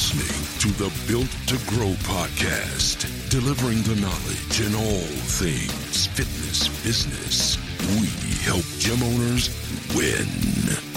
Listening 0.00 0.48
to 0.60 0.68
the 0.78 0.90
Built 1.06 1.30
to 1.48 1.58
Grow 1.68 1.92
podcast, 2.08 3.04
delivering 3.28 3.82
the 3.82 4.00
knowledge 4.00 4.60
in 4.62 4.74
all 4.74 5.06
things 5.36 6.06
fitness 6.06 6.68
business. 6.82 7.58
We 8.00 8.08
help 8.42 8.64
gym 8.78 9.02
owners 9.02 9.50
win. 9.94 10.24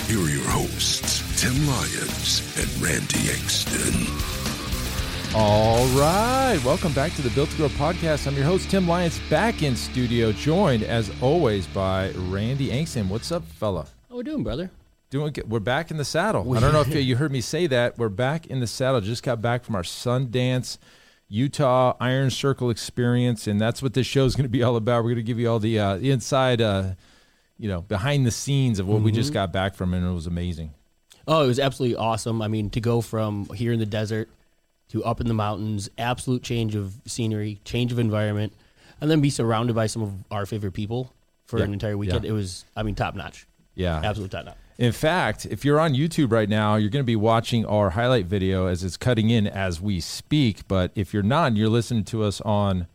Here 0.07 0.23
are 0.23 0.29
your 0.29 0.49
hosts, 0.49 1.19
Tim 1.41 1.67
Lyons 1.67 2.57
and 2.57 2.81
Randy 2.81 3.27
Engstrom. 3.27 4.07
All 5.35 5.85
right. 5.99 6.63
Welcome 6.63 6.93
back 6.93 7.13
to 7.15 7.21
the 7.21 7.29
Built 7.31 7.49
to 7.49 7.57
Grow 7.57 7.67
podcast. 7.67 8.25
I'm 8.25 8.35
your 8.35 8.45
host, 8.45 8.69
Tim 8.69 8.87
Lyons, 8.87 9.19
back 9.29 9.63
in 9.63 9.75
studio, 9.75 10.31
joined 10.31 10.83
as 10.83 11.11
always 11.21 11.67
by 11.67 12.11
Randy 12.11 12.69
Engstrom. 12.69 13.09
What's 13.09 13.33
up, 13.33 13.43
fella? 13.43 13.85
How 14.09 14.15
we 14.15 14.23
doing, 14.23 14.43
brother? 14.43 14.71
Doing 15.13 15.31
good. 15.31 15.47
We're 15.47 15.59
back 15.59 15.91
in 15.91 15.97
the 15.97 16.05
saddle. 16.05 16.57
I 16.57 16.59
don't 16.59 16.73
know 16.73 16.81
if 16.81 16.87
you 16.95 17.15
heard 17.17 17.31
me 17.31 17.39
say 17.39 17.67
that. 17.67 17.99
We're 17.99 18.09
back 18.09 18.47
in 18.47 18.61
the 18.61 18.65
saddle. 18.65 18.99
Just 18.99 19.21
got 19.21 19.43
back 19.43 19.63
from 19.63 19.75
our 19.75 19.83
Sundance, 19.83 20.79
Utah 21.27 21.95
Iron 21.99 22.31
Circle 22.31 22.71
experience, 22.71 23.45
and 23.45 23.61
that's 23.61 23.83
what 23.83 23.93
this 23.93 24.07
show 24.07 24.25
is 24.25 24.35
going 24.35 24.45
to 24.45 24.49
be 24.49 24.63
all 24.63 24.75
about. 24.75 25.03
We're 25.03 25.11
going 25.11 25.17
to 25.17 25.21
give 25.21 25.37
you 25.37 25.51
all 25.51 25.59
the 25.59 25.77
uh, 25.79 25.97
inside, 25.97 26.61
uh, 26.61 26.93
you 27.59 27.69
know, 27.69 27.81
behind 27.81 28.25
the 28.25 28.31
scenes 28.31 28.79
of 28.79 28.87
what 28.87 29.03
we 29.03 29.11
just 29.11 29.33
got 29.33 29.53
back 29.53 29.75
from, 29.75 29.93
and 29.93 30.03
it 30.03 30.11
was 30.11 30.25
amazing. 30.25 30.73
Oh, 31.27 31.43
it 31.43 31.47
was 31.47 31.59
absolutely 31.59 31.95
awesome. 31.95 32.41
I 32.41 32.47
mean, 32.47 32.71
to 32.71 32.81
go 32.81 32.99
from 32.99 33.45
here 33.53 33.71
in 33.71 33.77
the 33.77 33.85
desert 33.85 34.31
to 34.89 35.03
up 35.03 35.21
in 35.21 35.27
the 35.27 35.35
mountains, 35.35 35.91
absolute 35.95 36.41
change 36.41 36.73
of 36.73 36.95
scenery, 37.05 37.59
change 37.65 37.91
of 37.91 37.99
environment, 37.99 38.51
and 38.99 39.11
then 39.11 39.21
be 39.21 39.29
surrounded 39.29 39.75
by 39.75 39.85
some 39.85 40.01
of 40.01 40.11
our 40.31 40.47
favorite 40.47 40.73
people 40.73 41.13
for 41.45 41.59
Yeah, 41.59 41.65
an 41.65 41.73
entire 41.73 41.99
weekend. 41.99 42.23
yeah. 42.23 42.31
It 42.31 42.33
was, 42.33 42.65
I 42.75 42.81
mean, 42.81 42.95
top 42.95 43.13
notch. 43.13 43.45
Yeah, 43.75 44.01
Absolute 44.03 44.31
top 44.31 44.45
notch. 44.45 44.57
In 44.77 44.91
fact, 44.91 45.45
if 45.45 45.63
you're 45.63 45.79
on 45.79 45.93
YouTube 45.93 46.31
right 46.31 46.49
now, 46.49 46.75
you're 46.75 46.89
going 46.89 47.03
to 47.03 47.07
be 47.07 47.15
watching 47.15 47.65
our 47.65 47.91
highlight 47.91 48.25
video 48.25 48.65
as 48.65 48.83
it's 48.83 48.97
cutting 48.97 49.29
in 49.29 49.45
as 49.45 49.79
we 49.79 49.99
speak. 49.99 50.67
But 50.67 50.91
if 50.95 51.13
you're 51.13 51.21
not, 51.21 51.47
and 51.47 51.57
you're 51.57 51.69
listening 51.69 52.05
to 52.05 52.23
us 52.23 52.41
on 52.41 52.87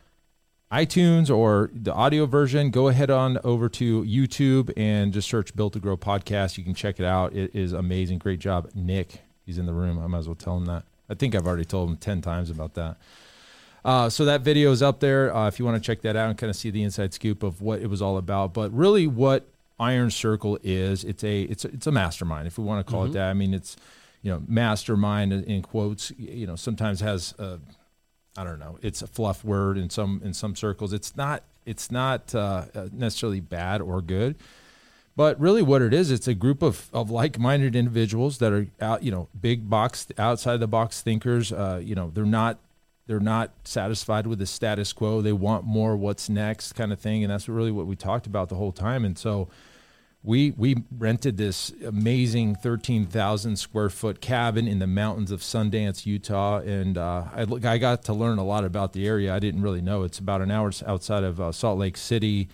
iTunes 0.73 1.35
or 1.35 1.71
the 1.73 1.95
audio 1.95 2.27
version, 2.27 2.71
go 2.71 2.89
ahead 2.89 3.11
on 3.11 3.39
over 3.45 3.69
to 3.71 4.03
YouTube 4.03 4.73
and 4.77 5.13
just 5.13 5.29
search 5.29 5.55
Built 5.55 5.75
to 5.75 5.79
Grow 5.79 5.97
podcast. 5.97 6.59
You 6.59 6.65
can 6.65 6.75
check 6.75 6.99
it 6.99 7.07
out. 7.07 7.33
It 7.33 7.55
is 7.55 7.73
amazing. 7.73 8.19
Great 8.19 8.41
job, 8.41 8.71
Nick. 8.75 9.23
He's 9.47 9.57
in 9.57 9.67
the 9.67 9.73
room. 9.73 9.99
I 9.99 10.07
might 10.09 10.19
as 10.19 10.29
well 10.29 10.35
tell 10.35 10.57
him 10.57 10.67
that. 10.67 10.85
I 11.09 11.15
think 11.15 11.35
I've 11.35 11.47
already 11.47 11.65
told 11.65 11.89
him 11.89 11.97
10 11.97 12.21
times 12.21 12.51
about 12.51 12.75
that. 12.75 12.97
Uh, 13.85 14.11
so 14.11 14.25
that 14.25 14.43
video 14.43 14.73
is 14.73 14.83
up 14.83 14.99
there 15.01 15.35
uh, 15.35 15.47
if 15.47 15.59
you 15.59 15.65
want 15.65 15.81
to 15.81 15.87
check 15.87 16.03
that 16.03 16.17
out 16.17 16.29
and 16.29 16.37
kind 16.37 16.51
of 16.51 16.57
see 16.57 16.71
the 16.71 16.83
inside 16.83 17.15
scoop 17.15 17.43
of 17.43 17.63
what 17.63 17.81
it 17.81 17.87
was 17.87 18.03
all 18.03 18.19
about. 18.19 18.53
But 18.53 18.71
really, 18.75 19.07
what 19.07 19.49
Iron 19.81 20.11
Circle 20.11 20.59
is, 20.63 21.05
it's 21.05 21.23
a 21.23 21.43
it's 21.43 21.65
a, 21.65 21.69
it's 21.69 21.87
a 21.87 21.93
mastermind, 21.93 22.47
if 22.47 22.59
we 22.59 22.65
want 22.65 22.85
to 22.85 22.91
call 22.91 23.05
it 23.05 23.13
that. 23.13 23.31
I 23.31 23.35
mean, 23.35 23.55
it's 23.55 23.77
you 24.23 24.33
know 24.33 24.43
mastermind 24.49 25.33
in- 25.33 25.45
in 25.45 25.63
quotes. 25.63 26.13
You 26.19 26.47
know, 26.47 26.57
sometimes 26.57 27.01
has 27.01 27.35
a, 27.39 27.61
I 28.37 28.45
don't 28.45 28.59
know, 28.59 28.79
it's 28.83 29.03
a 29.03 29.07
fluff 29.07 29.45
word 29.45 29.79
in 29.79 29.91
some 29.91 30.21
in 30.25 30.35
some 30.35 30.57
circles. 30.57 30.93
It's 30.93 31.17
not 31.17 31.43
it's 31.65 31.91
not 31.91 32.35
uh, 32.35 32.65
uh, 32.75 32.89
necessarily 32.93 33.41
bad 33.41 33.81
or 33.81 34.01
good. 34.01 34.37
But 35.17 35.41
really, 35.41 35.63
what 35.63 35.83
it 35.83 35.93
is, 35.93 36.13
it's 36.13 36.29
a 36.29 36.35
group 36.35 36.63
of, 36.63 36.89
of 36.93 37.11
like-minded 37.11 37.75
individuals 37.75 38.39
that 38.39 38.53
are 38.53 38.69
out, 38.81 39.03
you 39.03 39.11
know, 39.11 39.29
big 39.41 39.69
box, 39.69 40.07
outside 40.17 40.59
the 40.59 40.69
box 40.69 41.01
thinkers. 41.03 41.51
Uh, 41.51 41.81
you 41.83 41.97
know, 41.97 42.13
they're 42.15 42.25
not 42.25 42.61
they're 43.09 43.19
not 43.19 43.51
satisfied 43.65 44.29
with 44.29 44.39
the 44.39 44.47
status 44.47 44.93
quo. 44.93 45.21
They 45.21 45.33
want 45.33 45.65
more. 45.65 45.97
What's 45.97 46.29
next, 46.29 46.75
kind 46.75 46.93
of 46.93 47.01
thing, 47.01 47.25
and 47.25 47.33
that's 47.33 47.49
really 47.49 47.73
what 47.73 47.87
we 47.87 47.97
talked 47.97 48.27
about 48.27 48.49
the 48.49 48.55
whole 48.55 48.71
time. 48.71 49.05
And 49.05 49.19
so, 49.19 49.49
we 50.23 50.51
we 50.53 50.83
rented 50.97 51.37
this 51.37 51.73
amazing 51.87 52.57
thirteen 52.57 53.07
thousand 53.07 53.57
square 53.57 53.89
foot 53.89 54.21
cabin 54.21 54.67
in 54.67 54.79
the 54.81 54.87
mountains 54.87 55.31
of 55.31 55.41
Sundance, 55.41 56.07
Utah, 56.07 56.59
and 56.59 56.99
uh, 56.99 57.25
I, 57.35 57.45
look- 57.45 57.65
I 57.65 57.79
got 57.79 58.03
to 58.05 58.13
learn 58.13 58.39
a 58.39 58.45
lot 58.45 58.65
about 58.65 58.93
the 58.93 59.07
area. 59.07 59.35
I 59.35 59.39
didn't 59.39 59.63
really 59.63 59.81
know. 59.81 60.03
It's 60.03 60.19
about 60.19 60.43
an 60.43 60.51
hour 60.51 60.73
outside 60.87 61.23
of 61.25 61.41
uh, 61.41 61.53
Salt 61.53 61.79
Lake 61.79 61.97
City, 61.97 62.49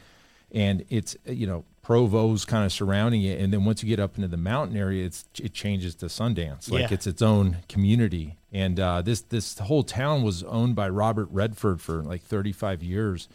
and 0.53 0.85
it's 0.91 1.17
you 1.27 1.47
know 1.47 1.65
Provo's 1.83 2.45
kind 2.45 2.65
of 2.65 2.73
surrounding 2.73 3.23
it, 3.23 3.41
and 3.41 3.53
then 3.53 3.65
once 3.65 3.83
you 3.83 3.89
get 3.89 3.99
up 4.01 4.17
into 4.17 4.29
the 4.29 4.37
mountain 4.37 4.77
area, 4.77 5.05
it's 5.07 5.25
it 5.43 5.55
changes 5.55 5.95
to 5.97 6.07
Sundance, 6.07 6.71
like 6.71 6.83
Yeah. 6.83 6.89
it's 6.95 7.07
its 7.07 7.23
own 7.23 7.59
community. 7.69 8.37
And 8.53 8.79
uh, 8.79 9.01
this 9.03 9.23
this 9.23 9.59
whole 9.59 9.83
town 9.83 10.23
was 10.23 10.43
owned 10.45 10.77
by 10.77 10.89
Robert 10.91 11.29
Redford 11.31 11.81
for 11.81 12.03
like 12.03 12.23
35 12.23 12.83
years, 12.83 13.27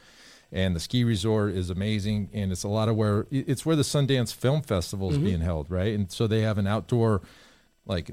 and 0.52 0.76
the 0.76 0.80
ski 0.80 1.04
resort 1.04 1.52
is 1.52 1.70
amazing, 1.70 2.30
and 2.34 2.52
it's 2.52 2.64
a 2.64 2.68
lot 2.68 2.90
of 2.90 2.96
where 2.96 3.28
it's 3.32 3.66
where 3.66 3.76
the 3.76 3.84
Sundance 3.84 4.34
Film 4.34 4.62
Festival 4.62 5.12
is 5.12 5.18
being 5.18 5.42
held, 5.42 5.70
right? 5.70 5.94
And 5.94 6.12
so 6.12 6.28
they 6.28 6.42
have 6.42 6.58
an 6.58 6.68
outdoor 6.68 7.22
like 7.86 8.12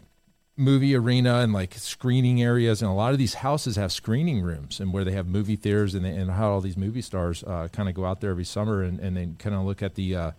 movie 0.57 0.95
arena 0.95 1.41
and 1.41 1.53
like 1.53 1.75
screening 1.75 2.43
areas 2.43 2.81
and 2.81 2.91
a 2.91 2.95
lot 2.95 3.13
of 3.13 3.19
these 3.19 3.35
houses 3.35 3.77
have 3.77 3.93
screening 3.93 4.41
rooms 4.41 4.81
and 4.81 4.91
where 4.91 5.05
they 5.05 5.13
have 5.13 5.27
movie 5.27 5.55
theaters 5.55 5.95
and, 5.95 6.03
they, 6.03 6.09
and 6.09 6.31
how 6.31 6.51
all 6.51 6.63
these 6.63 6.79
movie 6.79 7.03
stars 7.03 7.45
uh, 7.45 7.69
kind 7.73 7.91
of 7.91 7.95
go 7.95 8.07
out 8.07 8.23
there 8.23 8.31
every 8.31 8.45
summer 8.45 8.83
and, 8.83 8.99
and 8.99 9.19
they 9.19 9.29
kind 9.39 9.55
of 9.55 9.65
look 9.67 9.83
at 9.83 9.97
the 9.97 10.17
uh, 10.17 10.31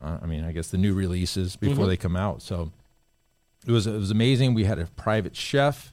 uh, 0.00 0.18
i 0.22 0.26
mean 0.26 0.44
i 0.44 0.52
guess 0.52 0.68
the 0.68 0.78
new 0.78 0.94
releases 0.94 1.56
before 1.56 1.86
they 1.88 1.96
come 1.96 2.14
out. 2.14 2.40
So 2.40 2.70
it 3.66 3.72
was 3.72 3.86
it 3.86 3.98
was 3.98 4.10
amazing. 4.12 4.54
We 4.54 4.64
had 4.64 4.78
a 4.78 4.86
private 4.86 5.36
chef 5.36 5.91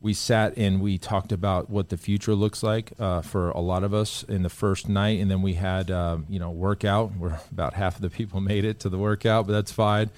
we 0.00 0.12
sat 0.12 0.56
and 0.58 0.80
we 0.80 0.98
talked 0.98 1.32
about 1.32 1.70
what 1.70 1.88
the 1.88 1.96
future 1.96 2.34
looks 2.34 2.62
like 2.62 2.92
uh, 2.98 3.22
for 3.22 3.50
a 3.50 3.60
lot 3.60 3.82
of 3.82 3.94
us 3.94 4.22
in 4.24 4.42
the 4.42 4.48
first 4.50 4.88
night 4.88 5.20
and 5.20 5.30
then 5.30 5.42
we 5.42 5.54
had 5.54 5.90
um, 5.90 6.26
you 6.28 6.38
know 6.38 6.50
workout 6.50 7.12
where 7.16 7.40
about 7.52 7.74
half 7.74 7.96
of 7.96 8.02
the 8.02 8.10
people 8.10 8.40
made 8.40 8.64
it 8.64 8.78
to 8.80 8.88
the 8.88 8.98
workout 8.98 9.46
but 9.46 9.52
that's 9.52 9.72
fine 9.72 10.10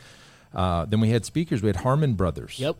uh, 0.54 0.84
then 0.84 1.00
we 1.00 1.10
had 1.10 1.24
speakers 1.24 1.62
we 1.62 1.68
had 1.68 1.76
harmon 1.76 2.14
brothers 2.14 2.58
Yep. 2.58 2.76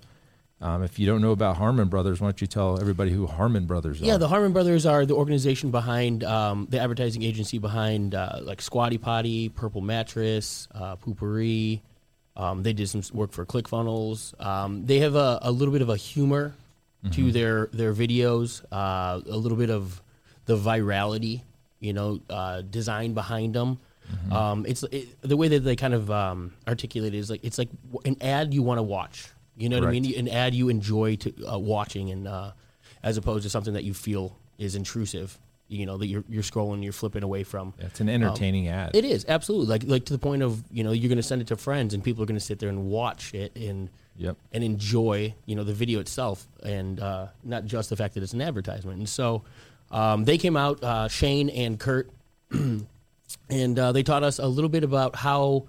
um, 0.60 0.82
if 0.82 0.98
you 0.98 1.06
don't 1.06 1.22
know 1.22 1.30
about 1.30 1.56
Harmon 1.56 1.88
Brothers, 1.88 2.20
why 2.20 2.26
don't 2.26 2.40
you 2.40 2.48
tell 2.48 2.80
everybody 2.80 3.12
who 3.12 3.26
Harmon 3.28 3.66
Brothers 3.66 4.02
are? 4.02 4.04
Yeah, 4.04 4.16
the 4.16 4.26
Harmon 4.26 4.52
Brothers 4.52 4.86
are 4.86 5.06
the 5.06 5.14
organization 5.14 5.70
behind 5.70 6.24
um, 6.24 6.66
the 6.68 6.80
advertising 6.80 7.22
agency 7.22 7.58
behind 7.58 8.14
uh, 8.16 8.40
like 8.42 8.60
Squatty 8.60 8.98
Potty, 8.98 9.50
Purple 9.50 9.82
Mattress, 9.82 10.66
uh, 10.74 10.96
Poo-Pourri. 10.96 11.80
Um, 12.36 12.64
they 12.64 12.72
did 12.72 12.88
some 12.88 13.02
work 13.12 13.30
for 13.30 13.46
ClickFunnels. 13.46 14.34
Um, 14.44 14.84
they 14.84 14.98
have 14.98 15.14
a, 15.14 15.38
a 15.42 15.52
little 15.52 15.70
bit 15.70 15.82
of 15.82 15.90
a 15.90 15.96
humor 15.96 16.54
to 17.12 17.30
their 17.32 17.66
their 17.72 17.94
videos, 17.94 18.62
uh, 18.72 19.20
a 19.24 19.36
little 19.36 19.56
bit 19.58 19.70
of 19.70 20.02
the 20.46 20.56
virality, 20.56 21.42
you 21.80 21.92
know, 21.92 22.20
uh, 22.28 22.62
design 22.62 23.14
behind 23.14 23.54
them. 23.54 23.78
Um, 24.32 24.64
it's 24.66 24.82
it, 24.84 25.20
the 25.20 25.36
way 25.36 25.48
that 25.48 25.60
they 25.60 25.76
kind 25.76 25.92
of 25.94 26.10
um, 26.10 26.54
articulate 26.66 27.14
it 27.14 27.18
is 27.18 27.28
like 27.30 27.44
it's 27.44 27.58
like 27.58 27.68
an 28.04 28.16
ad 28.22 28.54
you 28.54 28.62
want 28.62 28.78
to 28.78 28.82
watch. 28.82 29.28
You 29.56 29.68
know 29.68 29.76
what 29.80 29.88
I 29.88 29.92
mean? 30.00 30.18
An 30.18 30.28
ad 30.28 30.54
you 30.54 30.68
enjoy 30.68 31.16
to 31.16 31.46
uh, 31.46 31.58
watching, 31.58 32.10
and 32.10 32.26
uh, 32.26 32.52
as 33.02 33.16
opposed 33.16 33.42
to 33.44 33.50
something 33.50 33.74
that 33.74 33.84
you 33.84 33.92
feel 33.94 34.38
is 34.56 34.74
intrusive. 34.74 35.38
You 35.68 35.86
know 35.86 35.98
that 35.98 36.06
you're 36.06 36.24
you're 36.28 36.42
scrolling, 36.42 36.82
you're 36.82 36.92
flipping 36.92 37.22
away 37.22 37.44
from. 37.44 37.74
It's 37.78 38.00
an 38.00 38.08
entertaining 38.08 38.68
ad. 38.68 38.96
It 38.96 39.04
is 39.04 39.26
absolutely 39.28 39.66
like 39.66 39.84
like 39.86 40.04
to 40.06 40.12
the 40.12 40.18
point 40.18 40.42
of 40.42 40.62
you 40.72 40.82
know 40.82 40.92
you're 40.92 41.08
going 41.08 41.16
to 41.16 41.22
send 41.22 41.42
it 41.42 41.48
to 41.48 41.56
friends, 41.56 41.94
and 41.94 42.02
people 42.02 42.22
are 42.22 42.26
going 42.26 42.38
to 42.38 42.44
sit 42.44 42.58
there 42.58 42.68
and 42.70 42.86
watch 42.86 43.34
it 43.34 43.54
and 43.56 43.90
Yep. 44.20 44.36
and 44.52 44.64
enjoy 44.64 45.32
you 45.46 45.54
know 45.54 45.62
the 45.62 45.72
video 45.72 46.00
itself, 46.00 46.48
and 46.64 46.98
uh, 46.98 47.28
not 47.44 47.66
just 47.66 47.88
the 47.88 47.94
fact 47.96 48.14
that 48.14 48.22
it's 48.24 48.32
an 48.32 48.40
advertisement. 48.40 48.98
And 48.98 49.08
so 49.08 49.44
um, 49.92 50.24
they 50.24 50.38
came 50.38 50.56
out, 50.56 50.82
uh, 50.82 51.06
Shane 51.06 51.48
and 51.50 51.78
Kurt, 51.78 52.10
and 52.50 53.78
uh, 53.78 53.92
they 53.92 54.02
taught 54.02 54.24
us 54.24 54.38
a 54.40 54.46
little 54.46 54.68
bit 54.68 54.82
about 54.82 55.14
how 55.14 55.66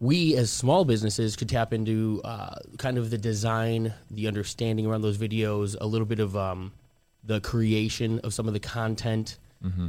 we 0.00 0.36
as 0.36 0.50
small 0.50 0.84
businesses 0.84 1.36
could 1.36 1.48
tap 1.48 1.72
into 1.72 2.20
uh, 2.24 2.56
kind 2.78 2.98
of 2.98 3.10
the 3.10 3.18
design, 3.18 3.92
the 4.10 4.26
understanding 4.26 4.86
around 4.86 5.02
those 5.02 5.18
videos, 5.18 5.76
a 5.80 5.86
little 5.86 6.06
bit 6.06 6.18
of 6.18 6.36
um, 6.36 6.72
the 7.24 7.40
creation 7.40 8.18
of 8.20 8.34
some 8.34 8.46
of 8.48 8.54
the 8.54 8.60
content. 8.60 9.38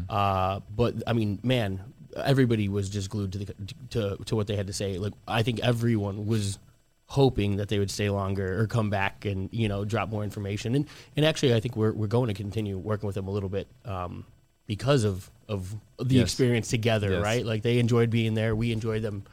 Uh, 0.10 0.60
but 0.76 0.94
I 1.08 1.14
mean, 1.14 1.40
man, 1.42 1.80
everybody 2.16 2.70
was 2.70 2.90
just 2.90 3.10
glued 3.10 3.32
to 3.32 3.38
the 3.40 3.56
to 3.90 4.18
to 4.26 4.36
what 4.36 4.46
they 4.48 4.56
had 4.56 4.68
to 4.68 4.74
say. 4.74 4.98
Like 5.00 5.14
I 5.28 5.42
think 5.42 5.60
everyone 5.62 6.28
was 6.28 6.60
hoping 7.08 7.58
that 7.58 7.70
they 7.70 7.78
would 7.80 7.92
stay 7.92 8.10
longer 8.10 8.60
or 8.62 8.68
come 8.68 8.90
back 8.90 9.26
and 9.26 9.50
you 9.52 9.68
know 9.68 9.84
drop 9.84 10.10
more 10.10 10.24
information. 10.24 10.76
And 10.76 10.86
and 11.18 11.26
actually, 11.26 11.56
I 11.56 11.60
think 11.60 11.76
we're 11.76 11.92
we're 11.92 12.08
going 12.08 12.28
to 12.28 12.36
continue 12.36 12.78
working 12.78 13.08
with 13.08 13.16
them 13.16 13.28
a 13.28 13.32
little 13.32 13.50
bit 13.50 13.68
um, 13.86 14.26
because 14.68 15.04
of 15.06 15.30
of 15.50 15.76
the 16.00 16.16
Yes. 16.16 16.24
experience 16.26 16.68
together, 16.70 17.10
Yes. 17.14 17.24
right? 17.24 17.44
Like 17.46 17.64
they 17.64 17.80
enjoyed 17.80 18.10
being 18.12 18.36
there, 18.36 18.56
we 18.56 18.72
enjoyed 18.72 19.02
them 19.02 19.24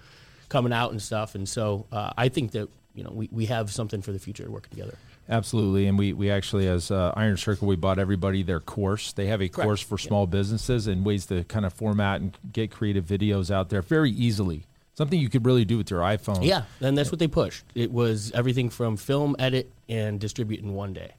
coming 0.48 0.72
out 0.72 0.90
and 0.90 1.00
stuff. 1.02 1.34
And 1.34 1.46
so 1.48 1.86
uh, 1.92 2.12
I 2.16 2.30
think 2.30 2.52
that 2.52 2.68
you 2.94 3.04
know 3.04 3.10
we, 3.12 3.28
we 3.30 3.44
have 3.46 3.70
something 3.70 4.00
for 4.00 4.12
the 4.12 4.18
future 4.18 4.50
working 4.50 4.70
together. 4.70 4.96
Absolutely, 5.30 5.86
and 5.86 5.96
we 5.96 6.12
we 6.12 6.28
actually 6.28 6.66
as 6.66 6.90
uh, 6.90 7.12
Iron 7.16 7.36
Circle 7.36 7.68
we 7.68 7.76
bought 7.76 8.00
everybody 8.00 8.42
their 8.42 8.58
course. 8.58 9.12
They 9.12 9.26
have 9.26 9.40
a 9.40 9.48
Correct. 9.48 9.64
course 9.66 9.80
for 9.80 9.96
small 9.96 10.26
businesses 10.26 10.88
and 10.88 11.04
ways 11.04 11.26
to 11.26 11.44
kind 11.44 11.64
of 11.64 11.72
format 11.72 12.20
and 12.20 12.36
get 12.52 12.72
creative 12.72 13.04
videos 13.04 13.50
out 13.50 13.68
there 13.68 13.80
very 13.80 14.10
easily. 14.10 14.66
Something 14.94 15.20
you 15.20 15.30
could 15.30 15.46
really 15.46 15.64
do 15.64 15.78
with 15.78 15.90
your 15.90 16.00
iPhone. 16.00 16.44
Yeah, 16.44 16.64
and 16.80 16.98
that's 16.98 17.12
what 17.12 17.20
they 17.20 17.28
pushed. 17.28 17.64
It 17.76 17.92
was 17.92 18.32
everything 18.32 18.70
from 18.70 18.96
film, 18.96 19.36
edit, 19.38 19.70
and 19.88 20.18
distribute 20.18 20.60
in 20.60 20.74
one 20.74 20.92
day. 20.92 21.12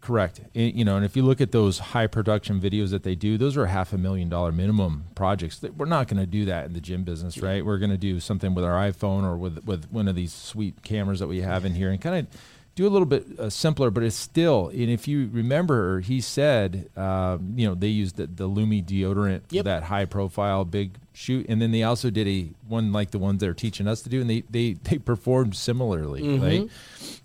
Correct. 0.00 0.40
You 0.54 0.84
know, 0.84 0.96
and 0.96 1.04
if 1.04 1.16
you 1.16 1.22
look 1.24 1.40
at 1.40 1.50
those 1.50 1.78
high 1.78 2.06
production 2.06 2.60
videos 2.60 2.90
that 2.90 3.02
they 3.02 3.16
do, 3.16 3.36
those 3.36 3.56
are 3.56 3.66
half 3.66 3.92
a 3.92 3.98
million 3.98 4.28
dollar 4.28 4.52
minimum 4.52 5.06
projects. 5.16 5.60
We're 5.76 5.86
not 5.86 6.06
going 6.06 6.20
to 6.20 6.26
do 6.26 6.44
that 6.44 6.66
in 6.66 6.72
the 6.72 6.80
gym 6.80 7.02
business, 7.02 7.38
right? 7.38 7.64
We're 7.64 7.78
going 7.78 7.90
to 7.90 7.98
do 7.98 8.20
something 8.20 8.54
with 8.54 8.64
our 8.64 8.74
iPhone 8.88 9.24
or 9.24 9.36
with 9.36 9.64
with 9.64 9.90
one 9.90 10.06
of 10.06 10.14
these 10.14 10.32
sweet 10.32 10.82
cameras 10.84 11.18
that 11.18 11.26
we 11.26 11.40
have 11.40 11.64
in 11.64 11.74
here, 11.74 11.90
and 11.90 12.00
kind 12.00 12.16
of 12.16 12.40
do 12.78 12.86
a 12.86 12.88
little 12.88 13.06
bit 13.06 13.26
uh, 13.38 13.50
simpler. 13.50 13.90
But 13.90 14.04
it's 14.04 14.16
still, 14.16 14.68
and 14.68 14.88
if 14.88 15.06
you 15.08 15.28
remember, 15.32 16.00
he 16.00 16.20
said, 16.20 16.88
uh, 16.96 17.36
you 17.54 17.66
know, 17.68 17.74
they 17.74 17.88
used 17.88 18.16
the, 18.16 18.26
the 18.26 18.48
Lumi 18.48 18.82
deodorant 18.84 19.42
for 19.48 19.54
Yep. 19.56 19.64
that 19.66 19.82
high 19.82 20.04
profile 20.06 20.64
big 20.64 20.92
shoot, 21.12 21.46
and 21.48 21.60
then 21.60 21.72
they 21.72 21.82
also 21.82 22.08
did 22.10 22.26
a 22.28 22.48
one 22.68 22.92
like 22.92 23.10
the 23.10 23.18
ones 23.18 23.40
they're 23.40 23.52
teaching 23.52 23.86
us 23.88 24.02
to 24.02 24.08
do, 24.08 24.20
and 24.20 24.30
they 24.30 24.42
they 24.50 24.72
they 24.84 24.98
performed 24.98 25.56
similarly, 25.56 26.38
right? 26.38 26.68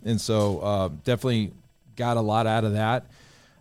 And 0.03 0.19
so 0.19 0.59
uh, 0.59 0.89
definitely 1.03 1.51
got 1.95 2.17
a 2.17 2.21
lot 2.21 2.47
out 2.47 2.63
of 2.63 2.73
that. 2.73 3.05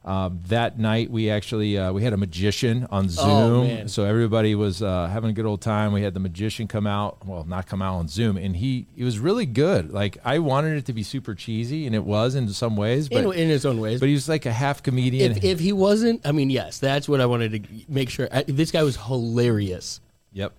Um, 0.04 0.40
that 0.48 0.80
night 0.80 1.12
we 1.12 1.30
actually 1.30 1.78
uh, 1.78 1.92
we 1.92 2.02
had 2.02 2.12
a 2.12 2.16
magician 2.16 2.88
on 2.90 3.08
Zoom, 3.08 3.24
Oh, 3.24 3.86
so 3.86 4.04
everybody 4.04 4.56
was 4.56 4.82
uh, 4.82 5.06
having 5.06 5.30
a 5.30 5.32
good 5.32 5.46
old 5.46 5.60
time. 5.60 5.92
We 5.92 6.02
had 6.02 6.12
the 6.12 6.18
magician 6.18 6.66
come 6.66 6.88
out, 6.88 7.24
well, 7.24 7.44
not 7.44 7.66
come 7.68 7.80
out 7.82 7.94
on 7.98 8.08
Zoom, 8.08 8.36
and 8.36 8.56
he 8.56 8.86
it 8.96 9.04
was 9.04 9.20
really 9.20 9.46
good. 9.46 9.92
Like 9.92 10.18
I 10.24 10.40
wanted 10.40 10.76
it 10.76 10.86
to 10.86 10.92
be 10.92 11.04
super 11.04 11.36
cheesy, 11.36 11.86
and 11.86 11.94
it 11.94 12.02
was 12.02 12.34
in 12.34 12.48
some 12.48 12.76
ways, 12.76 13.08
but 13.08 13.24
in, 13.24 13.32
in 13.32 13.48
his 13.48 13.64
own 13.64 13.78
ways. 13.80 14.00
but 14.00 14.08
he 14.08 14.14
was 14.14 14.28
like 14.28 14.44
a 14.44 14.52
half 14.52 14.82
comedian. 14.82 15.32
if, 15.36 15.44
if 15.44 15.60
he 15.60 15.72
wasn't, 15.72 16.26
I 16.26 16.32
mean, 16.32 16.50
yes, 16.50 16.78
that's 16.80 17.08
what 17.08 17.20
I 17.20 17.26
wanted 17.26 17.52
to 17.52 17.60
make 17.88 18.10
sure. 18.10 18.28
I, 18.32 18.42
this 18.42 18.72
guy 18.72 18.82
was 18.82 18.96
hilarious. 18.96 20.00
yep, 20.32 20.52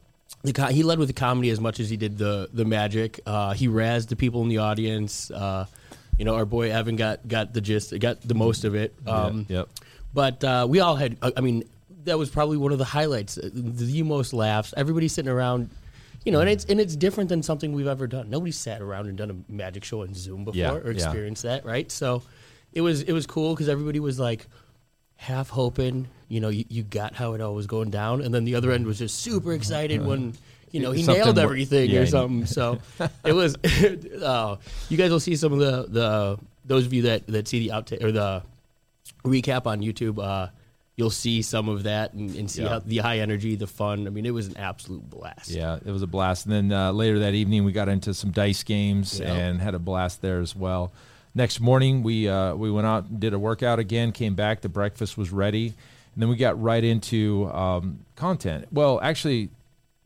The 0.44 0.54
co- 0.54 0.68
he 0.68 0.84
led 0.84 1.00
with 1.00 1.10
the 1.10 1.14
comedy 1.14 1.50
as 1.50 1.60
much 1.60 1.82
as 1.82 1.90
he 1.90 1.98
did 1.98 2.18
the 2.18 2.50
the 2.54 2.64
magic. 2.64 3.20
Uh, 3.26 3.54
he 3.54 3.68
razzed 3.68 4.08
the 4.08 4.16
people 4.16 4.42
in 4.42 4.48
the 4.48 4.60
audience. 4.60 5.30
Uh, 5.32 5.66
you 6.18 6.26
know, 6.26 6.36
our 6.36 6.46
boy 6.46 6.72
Evan 6.72 6.96
got 6.96 7.28
got 7.28 7.54
the 7.54 7.62
gist, 7.62 7.98
got 8.00 8.22
the 8.22 8.36
most 8.36 8.64
of 8.64 8.76
it. 8.76 8.94
Um, 9.08 9.46
yep. 9.50 9.70
But 10.14 10.44
uh, 10.44 10.68
we 10.70 10.80
all 10.80 10.96
had. 10.96 11.18
I 11.36 11.42
mean, 11.42 11.64
that 12.06 12.18
was 12.18 12.30
probably 12.30 12.58
one 12.58 12.72
of 12.72 12.78
the 12.78 12.86
highlights, 12.86 13.38
uh, 13.38 13.50
the 13.54 14.04
most 14.04 14.34
laughs. 14.34 14.74
Everybody 14.78 15.08
sitting 15.08 15.32
around, 15.32 15.70
you 16.26 16.32
know, 16.32 16.40
and 16.40 16.50
it's 16.50 16.66
and 16.66 16.80
it's 16.80 16.96
different 16.96 17.30
than 17.30 17.42
something 17.42 17.74
we've 17.74 17.88
ever 17.88 18.08
done. 18.08 18.30
Nobody 18.30 18.52
sat 18.52 18.82
around 18.82 19.08
and 19.08 19.18
done 19.18 19.32
a 19.32 19.52
magic 19.52 19.84
show 19.84 20.02
on 20.02 20.14
Zoom 20.14 20.46
before 20.46 20.58
Yeah, 20.58 20.74
or 20.74 20.92
yeah. 20.92 21.04
experienced 21.04 21.44
that, 21.44 21.66
right? 21.66 21.92
So 21.92 22.22
it 22.74 22.82
was 22.82 23.02
it 23.02 23.14
was 23.14 23.26
cool 23.26 23.54
because 23.54 23.70
everybody 23.70 24.00
was 24.00 24.20
like 24.20 24.48
half 25.16 25.50
hoping, 25.50 26.08
you 26.28 26.42
know, 26.42 26.50
you, 26.50 26.66
you 26.70 26.84
got 26.84 27.16
how 27.16 27.34
it 27.34 27.42
all 27.42 27.56
was 27.56 27.68
going 27.68 27.90
down, 27.90 28.22
and 28.22 28.34
then 28.34 28.44
the 28.44 28.56
other 28.56 28.72
end 28.72 28.86
was 28.86 29.00
just 29.00 29.20
super 29.20 29.54
excited 29.54 30.06
when. 30.06 30.34
You 30.74 30.82
know, 30.82 30.92
he 30.92 31.04
Something 31.04 31.24
nailed 31.24 31.38
wor- 31.38 31.44
everything 31.46 31.90
yeah, 31.92 32.00
or 32.02 32.06
something. 32.08 32.46
So 32.46 32.80
it 33.24 33.32
was. 33.34 33.56
uh, 34.22 34.58
you 34.90 34.98
guys 34.98 35.12
will 35.12 35.20
see 35.22 35.36
some 35.38 35.54
of 35.54 35.60
the 35.60 35.86
the 35.88 36.40
those 36.66 36.86
of 36.86 36.94
you 36.94 37.04
that 37.04 37.26
that 37.28 37.48
see 37.48 37.60
the 37.60 37.70
outtake 37.76 38.04
or 38.04 38.12
the 38.12 38.42
recap 39.24 39.68
on 39.68 39.82
YouTube, 39.82 40.22
uh, 40.24 40.48
you'll 40.96 41.10
see 41.10 41.42
some 41.42 41.70
of 41.70 41.84
that 41.84 42.14
and, 42.14 42.36
and 42.36 42.50
see 42.52 42.64
Yeah. 42.64 42.70
how 42.70 42.80
the 42.80 42.98
high 42.98 43.20
energy, 43.20 43.56
the 43.56 43.68
fun. 43.68 44.08
I 44.08 44.10
mean, 44.10 44.26
it 44.26 44.32
was 44.34 44.48
an 44.48 44.58
absolute 44.58 45.08
blast. 45.10 45.50
Yeah, 45.52 45.78
it 45.86 45.92
was 45.92 46.02
a 46.02 46.08
blast. 46.08 46.46
And 46.48 46.54
then 46.54 46.72
uh, 46.78 46.92
later 46.92 47.20
that 47.20 47.34
evening, 47.34 47.64
we 47.66 47.72
got 47.72 47.88
into 47.88 48.14
some 48.14 48.32
dice 48.32 48.64
games 48.64 49.20
Yeah. 49.20 49.34
and 49.34 49.62
had 49.62 49.76
a 49.76 49.80
blast 49.80 50.22
there 50.22 50.40
as 50.40 50.56
well. 50.56 50.92
Next 51.36 51.60
morning, 51.60 52.04
we 52.04 52.28
uh, 52.28 52.56
we 52.56 52.70
went 52.72 52.86
out 52.88 53.06
and 53.06 53.20
did 53.20 53.34
a 53.34 53.40
workout 53.40 53.80
again. 53.80 54.12
Came 54.12 54.36
back, 54.36 54.62
the 54.62 54.70
breakfast 54.70 55.18
was 55.18 55.32
ready, 55.32 55.68
and 55.68 56.22
then 56.22 56.30
we 56.30 56.36
got 56.36 56.62
right 56.62 56.84
into 56.84 57.50
um, 57.54 58.00
content. 58.16 58.68
Well, 58.72 59.00
actually, 59.02 59.50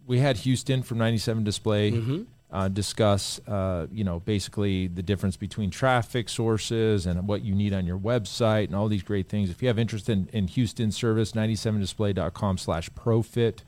we 0.08 0.20
had 0.20 0.38
Houston 0.38 0.82
from 0.84 0.98
97 0.98 1.44
Display 1.44 1.92
Mm-hmm. 1.92 2.22
uh, 2.50 2.68
discuss, 2.70 3.40
uh, 3.48 3.88
you 3.92 4.04
know, 4.06 4.22
basically 4.22 4.88
the 4.88 5.04
difference 5.04 5.36
between 5.36 5.70
traffic 5.70 6.30
sources 6.30 7.06
and 7.06 7.28
what 7.28 7.42
you 7.44 7.54
need 7.54 7.74
on 7.74 7.86
your 7.86 8.00
website 8.00 8.66
and 8.68 8.76
all 8.76 8.88
these 8.88 9.04
great 9.04 9.28
things. 9.28 9.50
If 9.50 9.62
you 9.62 9.68
have 9.68 9.78
interest 9.78 10.10
in, 10.10 10.30
in 10.32 10.48
Houston 10.48 10.92
service, 10.92 11.34
97display.com 11.34 12.58
slash 12.58 12.90
profit 12.96 13.64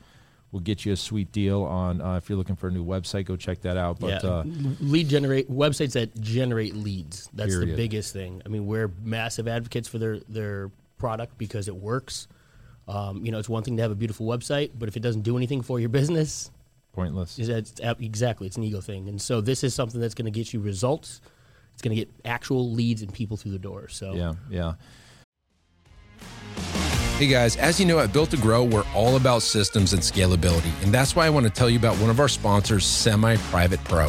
will 0.52 0.60
get 0.60 0.84
you 0.84 0.92
a 0.92 0.96
sweet 0.96 1.30
deal 1.30 1.62
on 1.62 2.00
uh, 2.00 2.16
if 2.16 2.28
you're 2.28 2.38
looking 2.38 2.56
for 2.56 2.68
a 2.68 2.70
new 2.72 2.84
website, 2.84 3.24
go 3.26 3.36
check 3.36 3.60
that 3.60 3.76
out. 3.76 4.00
But 4.00 4.24
yeah, 4.24 4.30
uh, 4.30 4.44
lead 4.80 5.08
generate 5.08 5.50
websites 5.50 5.92
that 5.92 6.18
generate 6.20 6.74
leads. 6.74 7.28
That's 7.32 7.56
the 7.56 7.76
biggest 7.76 8.12
thing. 8.12 8.42
I 8.44 8.48
mean, 8.48 8.66
we're 8.66 8.90
massive 9.02 9.46
advocates 9.46 9.88
for 9.88 9.98
their 9.98 10.18
their 10.28 10.70
product 10.98 11.38
because 11.38 11.68
it 11.68 11.76
works. 11.76 12.26
Um, 12.90 13.24
you 13.24 13.30
know, 13.30 13.38
it's 13.38 13.48
one 13.48 13.62
thing 13.62 13.76
to 13.76 13.82
have 13.82 13.92
a 13.92 13.94
beautiful 13.94 14.26
website, 14.26 14.72
but 14.76 14.88
if 14.88 14.96
it 14.96 15.00
doesn't 15.00 15.22
do 15.22 15.36
anything 15.36 15.62
for 15.62 15.78
your 15.78 15.88
business, 15.88 16.50
pointless. 16.92 17.38
is 17.38 17.46
that 17.46 17.58
it's, 17.58 17.80
exactly 18.00 18.48
it's 18.48 18.56
an 18.56 18.64
ego 18.64 18.80
thing. 18.80 19.08
And 19.08 19.22
so 19.22 19.40
this 19.40 19.62
is 19.62 19.74
something 19.74 20.00
that's 20.00 20.14
going 20.14 20.24
to 20.24 20.30
get 20.30 20.52
you 20.52 20.60
results. 20.60 21.20
It's 21.72 21.82
going 21.82 21.96
to 21.96 22.04
get 22.04 22.10
actual 22.24 22.72
leads 22.72 23.02
and 23.02 23.12
people 23.12 23.36
through 23.36 23.52
the 23.52 23.58
door. 23.60 23.88
So 23.88 24.14
Yeah, 24.14 24.34
yeah. 24.50 24.74
Hey 27.16 27.26
guys, 27.26 27.56
as 27.56 27.78
you 27.78 27.86
know 27.86 27.98
at 27.98 28.12
Built 28.12 28.30
to 28.30 28.38
Grow, 28.38 28.64
we're 28.64 28.86
all 28.94 29.16
about 29.16 29.42
systems 29.42 29.92
and 29.92 30.02
scalability. 30.02 30.72
And 30.82 30.92
that's 30.92 31.14
why 31.14 31.26
I 31.26 31.30
want 31.30 31.46
to 31.46 31.50
tell 31.50 31.70
you 31.70 31.78
about 31.78 31.96
one 31.98 32.10
of 32.10 32.18
our 32.18 32.28
sponsors, 32.28 32.84
Semi 32.84 33.36
Private 33.36 33.84
Pro. 33.84 34.08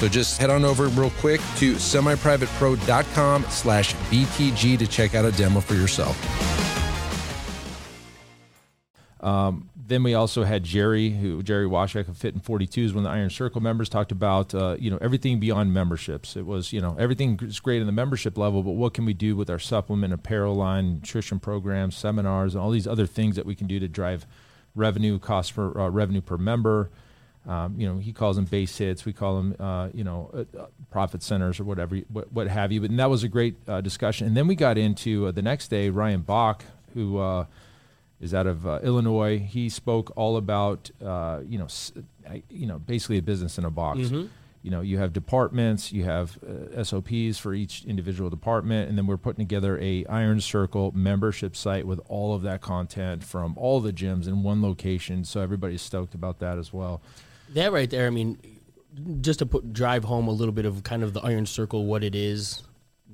So 0.00 0.08
just 0.08 0.40
head 0.40 0.48
on 0.48 0.64
over 0.64 0.88
real 0.88 1.10
quick 1.18 1.40
to 1.56 1.74
semiprivatepro.com 1.74 3.44
slash 3.50 3.94
BTG 3.94 4.78
to 4.78 4.86
check 4.86 5.14
out 5.14 5.26
a 5.26 5.32
demo 5.32 5.60
for 5.60 5.74
yourself. 5.74 6.16
then 9.90 10.02
we 10.04 10.14
also 10.14 10.44
had 10.44 10.64
Jerry, 10.64 11.10
who 11.10 11.42
Jerry 11.42 11.66
Washak 11.66 12.08
of 12.08 12.16
Fit 12.16 12.32
in 12.32 12.40
42s, 12.40 12.94
one 12.94 12.98
of 12.98 13.02
the 13.02 13.10
Iron 13.10 13.28
Circle 13.28 13.60
members, 13.60 13.88
talked 13.88 14.12
about 14.12 14.54
uh, 14.54 14.76
you 14.78 14.90
know 14.90 14.98
everything 15.02 15.38
beyond 15.38 15.74
memberships. 15.74 16.36
It 16.36 16.46
was 16.46 16.72
you 16.72 16.80
know 16.80 16.96
everything 16.98 17.38
is 17.42 17.60
great 17.60 17.80
in 17.80 17.86
the 17.86 17.92
membership 17.92 18.38
level, 18.38 18.62
but 18.62 18.72
what 18.72 18.94
can 18.94 19.04
we 19.04 19.12
do 19.12 19.36
with 19.36 19.50
our 19.50 19.58
supplement, 19.58 20.14
apparel 20.14 20.54
line, 20.54 20.94
nutrition 20.94 21.40
programs, 21.40 21.96
seminars, 21.96 22.54
and 22.54 22.62
all 22.62 22.70
these 22.70 22.86
other 22.86 23.06
things 23.06 23.36
that 23.36 23.44
we 23.44 23.54
can 23.54 23.66
do 23.66 23.78
to 23.80 23.88
drive 23.88 24.26
revenue, 24.74 25.18
cost 25.18 25.52
for 25.52 25.78
uh, 25.78 25.88
revenue 25.90 26.22
per 26.22 26.38
member. 26.38 26.88
Um, 27.46 27.74
you 27.78 27.88
know, 27.88 27.98
he 27.98 28.12
calls 28.12 28.36
them 28.36 28.44
base 28.44 28.76
hits. 28.76 29.04
We 29.06 29.12
call 29.14 29.36
them, 29.36 29.56
uh, 29.58 29.88
you 29.94 30.04
know, 30.04 30.30
uh, 30.34 30.58
uh, 30.58 30.66
profit 30.90 31.22
centers 31.22 31.58
or 31.58 31.64
whatever, 31.64 31.96
what, 32.12 32.30
what 32.32 32.48
have 32.48 32.70
you. 32.70 32.80
But 32.82 32.90
and 32.90 32.98
that 32.98 33.08
was 33.08 33.24
a 33.24 33.28
great 33.28 33.56
uh, 33.66 33.80
discussion. 33.80 34.26
And 34.26 34.36
then 34.36 34.46
we 34.46 34.54
got 34.54 34.76
into 34.76 35.26
uh, 35.26 35.30
the 35.32 35.42
next 35.42 35.68
day, 35.68 35.88
Ryan 35.88 36.20
Bach, 36.20 36.64
who 36.94 37.16
uh, 37.18 37.46
is 38.20 38.34
out 38.34 38.46
of 38.46 38.66
uh, 38.66 38.80
Illinois. 38.82 39.38
He 39.38 39.70
spoke 39.70 40.12
all 40.16 40.36
about, 40.36 40.90
uh, 41.02 41.40
you 41.48 41.58
know, 41.58 41.64
s- 41.64 41.92
I- 42.28 42.42
you 42.50 42.66
know, 42.66 42.78
basically 42.78 43.16
a 43.16 43.22
business 43.22 43.56
in 43.56 43.64
a 43.64 43.70
box. 43.70 44.00
You 44.62 44.70
know, 44.70 44.82
you 44.82 44.98
have 44.98 45.14
departments, 45.14 45.90
you 45.90 46.04
have 46.04 46.36
uh, 46.44 46.84
SOPs 46.84 47.38
for 47.38 47.54
each 47.54 47.86
individual 47.86 48.28
department, 48.28 48.90
and 48.90 48.98
then 48.98 49.06
we're 49.06 49.16
putting 49.16 49.46
together 49.46 49.78
a 49.80 50.04
Iron 50.04 50.42
Circle 50.42 50.92
membership 50.94 51.56
site 51.56 51.86
with 51.86 51.98
all 52.10 52.34
of 52.34 52.42
that 52.42 52.60
content 52.60 53.24
from 53.24 53.54
all 53.56 53.80
the 53.80 53.90
gyms 53.94 54.28
in 54.28 54.42
one 54.42 54.60
location. 54.60 55.24
So 55.24 55.40
everybody's 55.40 55.80
stoked 55.80 56.14
about 56.14 56.40
that 56.40 56.58
as 56.58 56.74
well. 56.74 57.00
That 57.54 57.72
right 57.72 57.88
there, 57.90 58.06
I 58.06 58.10
mean, 58.10 58.38
just 59.20 59.38
to 59.38 59.46
put 59.46 59.72
drive 59.72 60.04
home 60.04 60.28
a 60.28 60.32
little 60.32 60.52
bit 60.52 60.66
of 60.66 60.82
kind 60.82 61.02
of 61.02 61.12
the 61.12 61.20
iron 61.20 61.46
circle, 61.46 61.86
what 61.86 62.02
it 62.04 62.14
is, 62.14 62.62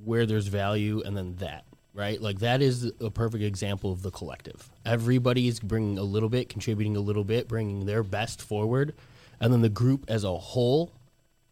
where 0.05 0.27
there's 0.27 0.47
value, 0.47 1.03
and 1.05 1.17
then 1.17 1.37
that. 1.37 1.65
right? 1.97 2.21
Like 2.21 2.41
that 2.41 2.63
is 2.63 2.93
a 3.01 3.11
perfect 3.11 3.43
example 3.43 3.91
of 3.91 4.03
the 4.03 4.11
collective. 4.11 4.69
Everybody's 4.85 5.59
bringing 5.59 5.99
a 5.99 6.03
little 6.03 6.29
bit, 6.29 6.49
contributing 6.49 6.95
a 6.97 7.01
little 7.01 7.25
bit, 7.25 7.49
bringing 7.49 7.87
their 7.87 8.03
best 8.03 8.43
forward, 8.43 8.95
and 9.41 9.53
then 9.53 9.63
the 9.63 9.71
group 9.71 10.05
as 10.09 10.23
a 10.23 10.37
whole 10.37 10.93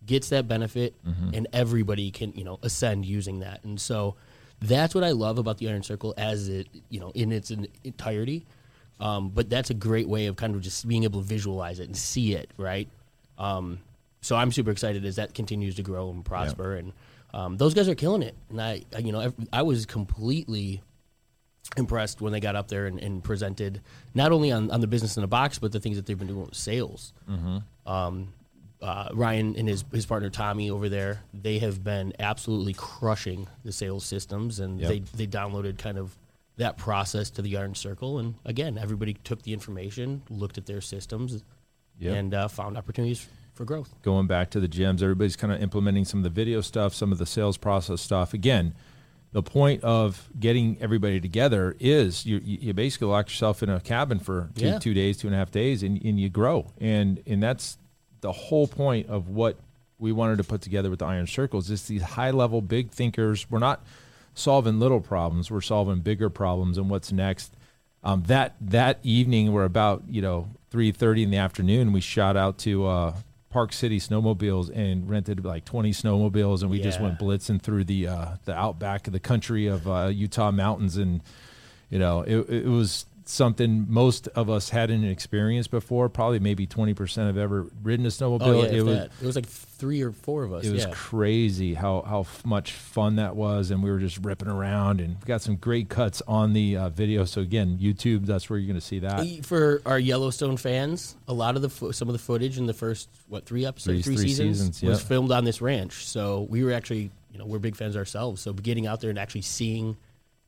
gets 0.06 0.28
that 0.28 0.46
benefit, 0.46 0.94
mm-hmm. 1.04 1.30
and 1.32 1.48
everybody 1.52 2.10
can 2.10 2.32
you 2.34 2.44
know 2.44 2.58
ascend 2.62 3.06
using 3.06 3.40
that. 3.40 3.64
And 3.64 3.80
so 3.80 4.16
that's 4.60 4.94
what 4.94 5.02
I 5.02 5.12
love 5.12 5.38
about 5.38 5.58
the 5.58 5.68
Iron 5.68 5.82
Circle 5.82 6.14
as 6.18 6.48
it 6.48 6.68
you 6.90 7.00
know 7.00 7.10
in 7.14 7.32
its 7.32 7.50
entirety. 7.82 8.44
Um, 9.00 9.30
but 9.30 9.50
that's 9.50 9.70
a 9.70 9.74
great 9.74 10.08
way 10.08 10.26
of 10.26 10.36
kind 10.36 10.54
of 10.54 10.60
just 10.62 10.86
being 10.86 11.04
able 11.04 11.20
to 11.20 11.26
visualize 11.26 11.80
it 11.80 11.84
and 11.86 11.96
see 11.96 12.34
it, 12.34 12.50
right? 12.56 12.88
Um, 13.38 13.80
so 14.20 14.36
I'm 14.36 14.52
super 14.52 14.70
excited 14.70 15.04
as 15.04 15.16
that 15.16 15.34
continues 15.34 15.74
to 15.76 15.82
grow 15.82 16.10
and 16.10 16.24
prosper, 16.24 16.76
and 16.76 16.92
um, 17.34 17.56
those 17.56 17.74
guys 17.74 17.88
are 17.88 17.94
killing 17.96 18.22
it. 18.22 18.34
And 18.50 18.60
I, 18.62 18.82
I- 18.94 18.98
you 19.00 19.12
know, 19.12 19.20
I, 19.20 19.32
I 19.52 19.62
was 19.62 19.84
completely 19.86 20.80
impressed 21.76 22.20
when 22.20 22.32
they 22.32 22.40
got 22.40 22.54
up 22.56 22.68
there 22.68 22.86
and, 22.86 23.00
and 23.00 23.24
presented 23.24 23.80
not 24.14 24.30
only 24.32 24.52
on, 24.52 24.70
on 24.70 24.80
the 24.80 24.86
business 24.86 25.16
in 25.16 25.22
the 25.22 25.26
box, 25.26 25.58
but 25.58 25.72
the 25.72 25.80
things 25.80 25.96
that 25.96 26.06
they've 26.06 26.18
been 26.18 26.28
doing 26.28 26.44
with 26.44 26.54
sales. 26.54 27.12
Um, 27.86 28.32
uh, 28.80 29.08
Ryan 29.14 29.56
and 29.56 29.66
his 29.68 29.82
his 29.92 30.04
partner 30.04 30.28
Tommy 30.28 30.68
over 30.70 30.88
there, 30.90 31.22
they 31.32 31.58
have 31.60 31.82
been 31.82 32.12
absolutely 32.18 32.74
crushing 32.74 33.46
the 33.64 33.72
sales 33.72 34.04
systems, 34.04 34.60
and 34.60 34.78
Yep. 34.78 34.88
they 34.88 34.98
they 35.16 35.26
downloaded 35.26 35.78
kind 35.78 35.96
of 35.96 36.14
that 36.56 36.76
process 36.76 37.30
to 37.30 37.42
the 37.42 37.56
Iron 37.56 37.74
Circle, 37.74 38.18
and 38.18 38.34
again, 38.44 38.78
everybody 38.78 39.14
took 39.14 39.42
the 39.42 39.52
information, 39.52 40.22
looked 40.30 40.56
at 40.58 40.66
their 40.66 40.80
systems, 40.80 41.42
Yep. 42.00 42.16
and 42.16 42.34
uh, 42.34 42.48
found 42.48 42.76
opportunities 42.76 43.26
for 43.54 43.64
growth. 43.64 43.94
going 44.02 44.26
back 44.26 44.50
to 44.50 44.58
the 44.60 44.66
gyms. 44.68 45.00
Everybody's 45.02 45.36
kind 45.36 45.52
of 45.52 45.62
implementing 45.62 46.04
some 46.04 46.18
of 46.20 46.24
the 46.24 46.30
video 46.30 46.60
stuff, 46.60 46.92
some 46.92 47.12
of 47.12 47.18
the 47.18 47.26
sales 47.26 47.56
process 47.56 48.00
stuff. 48.00 48.34
Again, 48.34 48.74
the 49.30 49.42
point 49.44 49.82
of 49.84 50.28
getting 50.38 50.76
everybody 50.80 51.20
together 51.20 51.76
is 51.80 52.26
you, 52.26 52.40
you 52.44 52.72
basically 52.72 53.06
lock 53.08 53.28
yourself 53.28 53.62
in 53.62 53.68
a 53.68 53.78
cabin 53.80 54.18
for 54.18 54.50
two, 54.56 54.64
Yeah. 54.66 54.78
two 54.80 54.92
days, 54.94 55.18
two 55.18 55.28
and 55.28 55.34
a 55.34 55.38
half 55.38 55.50
days, 55.52 55.82
and, 55.84 56.00
and 56.04 56.18
you 56.18 56.28
grow. 56.28 56.66
And 56.80 57.20
and 57.26 57.40
that's 57.42 57.78
the 58.22 58.32
whole 58.32 58.66
point 58.66 59.08
of 59.08 59.28
what 59.28 59.56
we 59.98 60.10
wanted 60.12 60.38
to 60.38 60.44
put 60.44 60.60
together 60.60 60.90
with 60.90 60.98
the 61.00 61.06
Iron 61.06 61.26
Circles. 61.28 61.70
Is 61.70 61.86
these 61.86 62.02
high 62.02 62.30
level 62.32 62.60
big 62.60 62.90
thinkers. 62.90 63.48
We're 63.50 63.58
not 63.60 63.84
solving 64.34 64.78
little 64.78 65.00
problems. 65.00 65.50
We're 65.50 65.60
solving 65.60 66.00
bigger 66.00 66.28
problems. 66.28 66.76
And 66.76 66.90
what's 66.90 67.12
next? 67.12 67.54
Um, 68.02 68.24
that 68.26 68.54
that 68.60 68.98
evening, 69.02 69.52
we're 69.52 69.64
about 69.64 70.04
you 70.08 70.20
know 70.20 70.50
three 70.70 70.92
thirty 70.92 71.22
in 71.22 71.30
the 71.30 71.38
afternoon. 71.38 71.92
We 71.92 72.00
shot 72.00 72.36
out 72.36 72.58
to 72.58 72.86
uh, 72.86 73.16
Park 73.48 73.72
City 73.72 73.98
Snowmobiles 73.98 74.70
and 74.74 75.08
rented 75.08 75.44
like 75.44 75.64
twenty 75.64 75.92
snowmobiles, 75.92 76.60
and 76.60 76.70
we 76.70 76.80
just 76.80 77.00
went 77.00 77.18
blitzing 77.18 77.62
through 77.62 77.84
the 77.84 78.08
uh, 78.08 78.26
the 78.44 78.54
outback 78.54 79.06
of 79.06 79.14
the 79.14 79.20
country 79.20 79.66
of 79.66 79.88
uh, 79.88 80.10
Utah 80.12 80.50
mountains, 80.50 80.98
and 80.98 81.22
you 81.88 81.98
know 81.98 82.20
it, 82.22 82.36
it 82.50 82.66
was 82.66 83.06
something 83.24 83.86
most 83.88 84.28
of 84.28 84.50
us 84.50 84.70
hadn't 84.70 85.04
experienced 85.04 85.70
before. 85.70 86.08
Probably 86.08 86.38
maybe 86.38 86.66
twenty 86.66 86.94
percent 86.94 87.26
have 87.26 87.38
ever 87.38 87.66
ridden 87.82 88.06
a 88.06 88.10
snowmobile. 88.10 88.42
Oh 88.42 88.62
yeah, 88.62 88.68
it 88.68 88.82
was 88.82 88.96
that. 88.98 89.10
it 89.20 89.26
was 89.26 89.36
like 89.36 89.46
three 89.46 90.02
or 90.02 90.12
four 90.12 90.44
of 90.44 90.52
us. 90.52 90.64
it 90.64 90.72
was 90.72 90.84
yeah. 90.84 90.92
crazy 90.92 91.74
how 91.74 92.02
how 92.02 92.26
much 92.44 92.72
fun 92.72 93.16
that 93.16 93.36
was, 93.36 93.70
and 93.70 93.82
we 93.82 93.90
were 93.90 93.98
just 93.98 94.18
ripping 94.18 94.48
around, 94.48 95.00
and 95.00 95.16
we 95.20 95.26
got 95.26 95.42
some 95.42 95.56
great 95.56 95.88
cuts 95.88 96.22
on 96.28 96.52
the 96.52 96.76
uh, 96.76 96.88
video. 96.90 97.24
So 97.24 97.40
again, 97.40 97.78
YouTube, 97.80 98.26
that's 98.26 98.48
where 98.48 98.58
you're 98.58 98.68
going 98.68 98.80
to 98.80 98.86
see 98.86 99.00
that. 99.00 99.44
For 99.44 99.82
our 99.86 99.98
Yellowstone 99.98 100.56
fans, 100.56 101.16
a 101.26 101.32
lot 101.32 101.56
of 101.56 101.62
the 101.62 101.70
fo- 101.70 101.90
some 101.90 102.08
of 102.08 102.12
the 102.12 102.18
footage 102.18 102.58
in 102.58 102.66
the 102.66 102.74
first 102.74 103.08
what 103.28 103.46
three 103.46 103.64
episodes, 103.64 104.04
Three- 104.04 104.16
three, 104.16 104.24
three 104.24 104.28
seasons, 104.28 104.58
seasons, 104.58 104.82
was 104.82 105.02
filmed 105.02 105.32
on 105.32 105.44
this 105.44 105.60
ranch. 105.60 106.06
So 106.06 106.46
we 106.50 106.62
were 106.64 106.72
actually, 106.72 107.10
you 107.32 107.38
know, 107.38 107.46
we're 107.46 107.58
big 107.58 107.76
fans 107.76 107.96
ourselves. 107.96 108.42
So 108.42 108.52
getting 108.52 108.86
out 108.86 109.00
there 109.00 109.10
and 109.10 109.18
actually 109.18 109.42
seeing, 109.42 109.96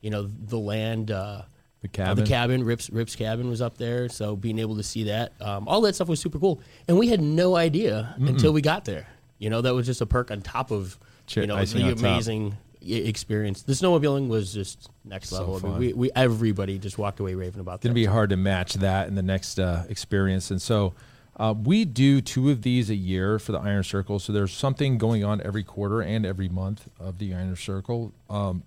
you 0.00 0.10
know, 0.10 0.30
the 0.46 0.58
land, 0.58 1.10
uh, 1.10 1.42
The 1.82 1.88
uh, 1.88 1.92
cabin. 1.92 2.24
the 2.24 2.28
cabin, 2.28 2.64
Rips 2.64 2.90
Rips 2.90 3.16
cabin 3.16 3.48
was 3.48 3.60
up 3.60 3.78
there. 3.78 4.08
So 4.08 4.36
being 4.36 4.58
able 4.58 4.76
to 4.76 4.82
see 4.82 5.04
that, 5.04 5.32
um, 5.40 5.68
all 5.68 5.80
that 5.82 5.94
stuff 5.94 6.08
was 6.08 6.20
super 6.20 6.38
cool, 6.38 6.60
and 6.88 6.98
we 6.98 7.08
had 7.08 7.20
no 7.20 7.56
idea 7.56 8.14
until 8.18 8.52
we 8.52 8.62
got 8.62 8.84
there. 8.84 9.06
You 9.38 9.50
know, 9.50 9.60
that 9.60 9.74
was 9.74 9.86
just 9.86 10.00
a 10.00 10.06
perk 10.06 10.30
on 10.30 10.40
top 10.40 10.70
of 10.70 10.98
you 11.30 11.46
know 11.46 11.62
the 11.64 11.82
on 11.82 11.90
top. 11.90 11.98
amazing 11.98 12.56
experience. 12.80 13.62
The 13.62 13.72
snowmobiling 13.72 14.28
was 14.28 14.52
just 14.52 14.90
next 15.04 15.30
So 15.30 15.38
level. 15.38 15.56
I 15.56 15.70
mean, 15.70 15.78
we, 15.78 15.92
we 15.92 16.10
everybody 16.14 16.78
just 16.78 16.98
walked 16.98 17.20
away 17.20 17.34
raving 17.34 17.60
about 17.60 17.80
that 17.80 17.88
going 17.88 17.94
to 17.94 18.00
be 18.00 18.06
hard 18.06 18.30
to 18.30 18.36
match 18.36 18.74
that 18.74 19.08
in 19.08 19.14
the 19.14 19.22
next 19.22 19.58
uh, 19.58 19.84
experience. 19.88 20.50
And 20.50 20.60
so 20.60 20.94
uh, 21.36 21.54
we 21.56 21.84
do 21.84 22.20
two 22.20 22.50
of 22.50 22.62
these 22.62 22.90
a 22.90 22.94
year 22.94 23.38
for 23.38 23.52
the 23.52 23.58
Iron 23.58 23.82
Circle. 23.82 24.18
So 24.18 24.32
there's 24.32 24.52
something 24.52 24.98
going 24.98 25.24
on 25.24 25.42
every 25.42 25.64
quarter 25.64 26.00
and 26.00 26.24
every 26.24 26.48
month 26.48 26.88
of 26.98 27.18
the 27.18 27.34
Iron 27.34 27.56
Circle. 27.56 28.12
Um, 28.30 28.62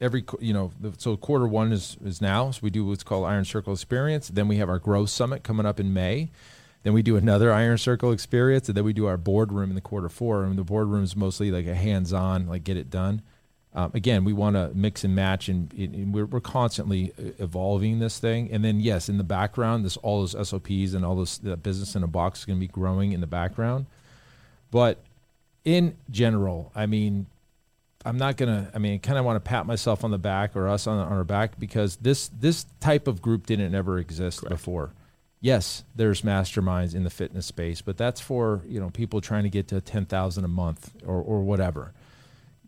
every 0.00 0.24
you 0.40 0.52
know, 0.52 0.72
so 0.96 1.16
quarter 1.16 1.46
one 1.46 1.72
is 1.72 1.96
is 2.04 2.20
now. 2.20 2.50
So 2.50 2.60
we 2.62 2.70
do 2.70 2.84
what's 2.84 3.02
called 3.02 3.26
Iron 3.26 3.44
Circle 3.44 3.72
Experience. 3.72 4.28
Then 4.28 4.48
we 4.48 4.56
have 4.56 4.68
our 4.68 4.78
Growth 4.78 5.10
Summit 5.10 5.42
coming 5.42 5.66
up 5.66 5.80
in 5.80 5.92
May. 5.92 6.28
Then 6.84 6.92
we 6.92 7.02
do 7.02 7.16
another 7.16 7.52
Iron 7.52 7.78
Circle 7.78 8.12
experience, 8.12 8.68
and 8.68 8.76
then 8.76 8.84
we 8.84 8.92
do 8.92 9.06
our 9.06 9.16
boardroom 9.16 9.70
in 9.70 9.74
the 9.74 9.80
quarter 9.80 10.08
four. 10.08 10.44
And 10.44 10.56
the 10.56 10.64
boardroom 10.64 11.02
is 11.02 11.16
mostly 11.16 11.50
like 11.50 11.66
a 11.66 11.74
hands-on, 11.74 12.46
like 12.46 12.64
get 12.64 12.76
it 12.76 12.88
done. 12.88 13.22
Um, 13.74 13.90
again, 13.94 14.24
we 14.24 14.32
want 14.32 14.56
to 14.56 14.70
mix 14.74 15.04
and 15.04 15.14
match, 15.14 15.48
and, 15.48 15.72
and 15.74 16.14
we're, 16.14 16.24
we're 16.24 16.40
constantly 16.40 17.12
uh, 17.18 17.30
evolving 17.38 17.98
this 17.98 18.18
thing. 18.18 18.48
And 18.50 18.64
then, 18.64 18.80
yes, 18.80 19.08
in 19.08 19.18
the 19.18 19.24
background, 19.24 19.84
this 19.84 19.96
all 19.98 20.20
those 20.20 20.48
SOPs 20.48 20.94
and 20.94 21.04
all 21.04 21.16
this 21.16 21.38
the 21.38 21.56
business 21.56 21.94
in 21.94 22.02
a 22.02 22.06
box 22.06 22.40
is 22.40 22.44
going 22.44 22.58
to 22.58 22.60
be 22.60 22.68
growing 22.72 23.12
in 23.12 23.20
the 23.20 23.26
background. 23.26 23.86
But 24.70 24.98
in 25.64 25.96
general, 26.10 26.72
I 26.74 26.86
mean, 26.86 27.26
I'm 28.04 28.16
not 28.16 28.36
gonna. 28.36 28.70
I 28.74 28.78
mean, 28.78 29.00
kind 29.00 29.18
of 29.18 29.24
want 29.24 29.36
to 29.42 29.48
pat 29.48 29.66
myself 29.66 30.04
on 30.04 30.10
the 30.10 30.18
back 30.18 30.56
or 30.56 30.68
us 30.68 30.86
on, 30.86 30.98
on 30.98 31.12
our 31.12 31.24
back 31.24 31.58
because 31.58 31.96
this 31.96 32.28
this 32.28 32.64
type 32.80 33.08
of 33.08 33.20
group 33.20 33.46
didn't 33.46 33.74
ever 33.74 33.98
exist 33.98 34.44
before. 34.48 34.92
Yes, 35.40 35.84
there's 35.94 36.22
masterminds 36.22 36.94
in 36.94 37.04
the 37.04 37.10
fitness 37.10 37.46
space, 37.46 37.80
but 37.80 37.96
that's 37.96 38.20
for 38.20 38.62
you 38.66 38.78
know 38.80 38.90
people 38.90 39.20
trying 39.20 39.42
to 39.44 39.50
get 39.50 39.68
to 39.68 39.80
ten 39.80 40.04
thousand 40.06 40.44
a 40.44 40.48
month 40.48 40.92
or 41.04 41.16
or 41.20 41.42
whatever. 41.42 41.92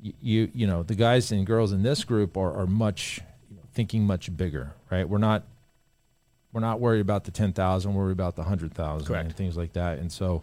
Y- 0.04 0.12
You 0.20 0.50
you 0.54 0.66
know 0.66 0.82
the 0.82 0.94
guys 0.96 1.30
and 1.32 1.46
girls 1.46 1.72
in 1.72 1.82
this 1.82 2.04
group 2.04 2.36
are 2.36 2.52
are 2.52 2.66
much 2.66 3.20
you 3.50 3.56
know, 3.56 3.62
thinking 3.72 4.04
much 4.04 4.36
bigger, 4.36 4.72
right? 4.90 5.08
We're 5.08 5.18
not 5.18 5.44
we're 6.52 6.60
not 6.60 6.80
worried 6.80 7.00
about 7.00 7.24
the 7.24 7.30
ten 7.30 7.52
thousand. 7.52 7.94
We're 7.94 8.02
worried 8.04 8.12
about 8.12 8.34
the 8.36 8.44
hundred 8.44 8.74
thousand 8.74 9.06
and 9.26 9.36
things 9.36 9.56
like 9.56 9.72
that. 9.74 9.98
And 10.00 10.10
so, 10.10 10.42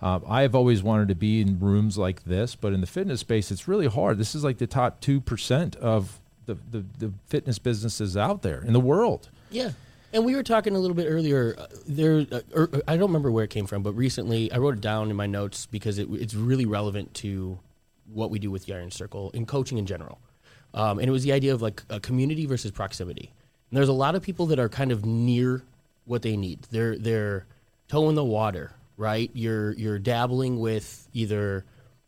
um, 0.00 0.24
I've 0.28 0.54
always 0.54 0.82
wanted 0.82 1.08
to 1.08 1.14
be 1.14 1.40
in 1.40 1.58
rooms 1.58 1.96
like 1.96 2.24
this, 2.24 2.54
but 2.54 2.72
in 2.72 2.80
the 2.80 2.86
fitness 2.86 3.20
space, 3.20 3.50
it's 3.50 3.66
really 3.66 3.86
hard. 3.86 4.18
This 4.18 4.34
is 4.34 4.44
like 4.44 4.58
the 4.58 4.66
top 4.66 5.00
two 5.00 5.20
percent 5.20 5.76
of 5.76 6.20
the, 6.46 6.56
the 6.70 6.84
the 6.98 7.12
fitness 7.26 7.58
businesses 7.58 8.16
out 8.16 8.42
there 8.42 8.62
in 8.62 8.72
the 8.72 8.80
world. 8.80 9.30
Yeah. 9.50 9.70
And 10.12 10.24
we 10.24 10.34
were 10.34 10.42
talking 10.42 10.74
a 10.74 10.78
little 10.78 10.94
bit 10.94 11.06
earlier. 11.08 11.54
Uh, 11.58 11.66
there, 11.86 12.26
uh, 12.30 12.40
er, 12.56 12.70
I 12.86 12.96
don't 12.96 13.08
remember 13.08 13.30
where 13.30 13.44
it 13.44 13.50
came 13.50 13.66
from, 13.66 13.82
but 13.82 13.92
recently 13.92 14.50
I 14.52 14.58
wrote 14.58 14.74
it 14.74 14.80
down 14.80 15.10
in 15.10 15.16
my 15.16 15.26
notes 15.26 15.66
because 15.66 15.98
it, 15.98 16.08
it's 16.10 16.34
really 16.34 16.64
relevant 16.64 17.12
to 17.14 17.58
what 18.12 18.30
we 18.30 18.38
do 18.38 18.50
with 18.50 18.66
the 18.66 18.74
Iron 18.74 18.90
Circle 18.90 19.30
and 19.34 19.46
coaching 19.46 19.78
in 19.78 19.84
general. 19.84 20.18
Um, 20.72 20.98
and 20.98 21.08
it 21.08 21.10
was 21.10 21.24
the 21.24 21.32
idea 21.32 21.52
of 21.52 21.60
like 21.60 21.82
a 21.90 22.00
community 22.00 22.46
versus 22.46 22.70
proximity. 22.70 23.32
And 23.70 23.76
there's 23.76 23.88
a 23.88 23.94
lot 23.94 24.14
of 24.14 24.22
people 24.22 24.46
that 24.46 24.58
are 24.58 24.68
kind 24.68 24.92
of 24.92 25.04
near 25.04 25.62
what 26.04 26.22
they 26.22 26.36
need. 26.36 26.62
They're 26.70 26.96
they're 26.96 27.46
toe 27.88 28.08
in 28.08 28.14
the 28.14 28.24
water, 28.24 28.72
right? 28.96 29.30
You're 29.34 29.72
you're 29.72 29.98
dabbling 29.98 30.58
with 30.58 31.08
either 31.12 31.64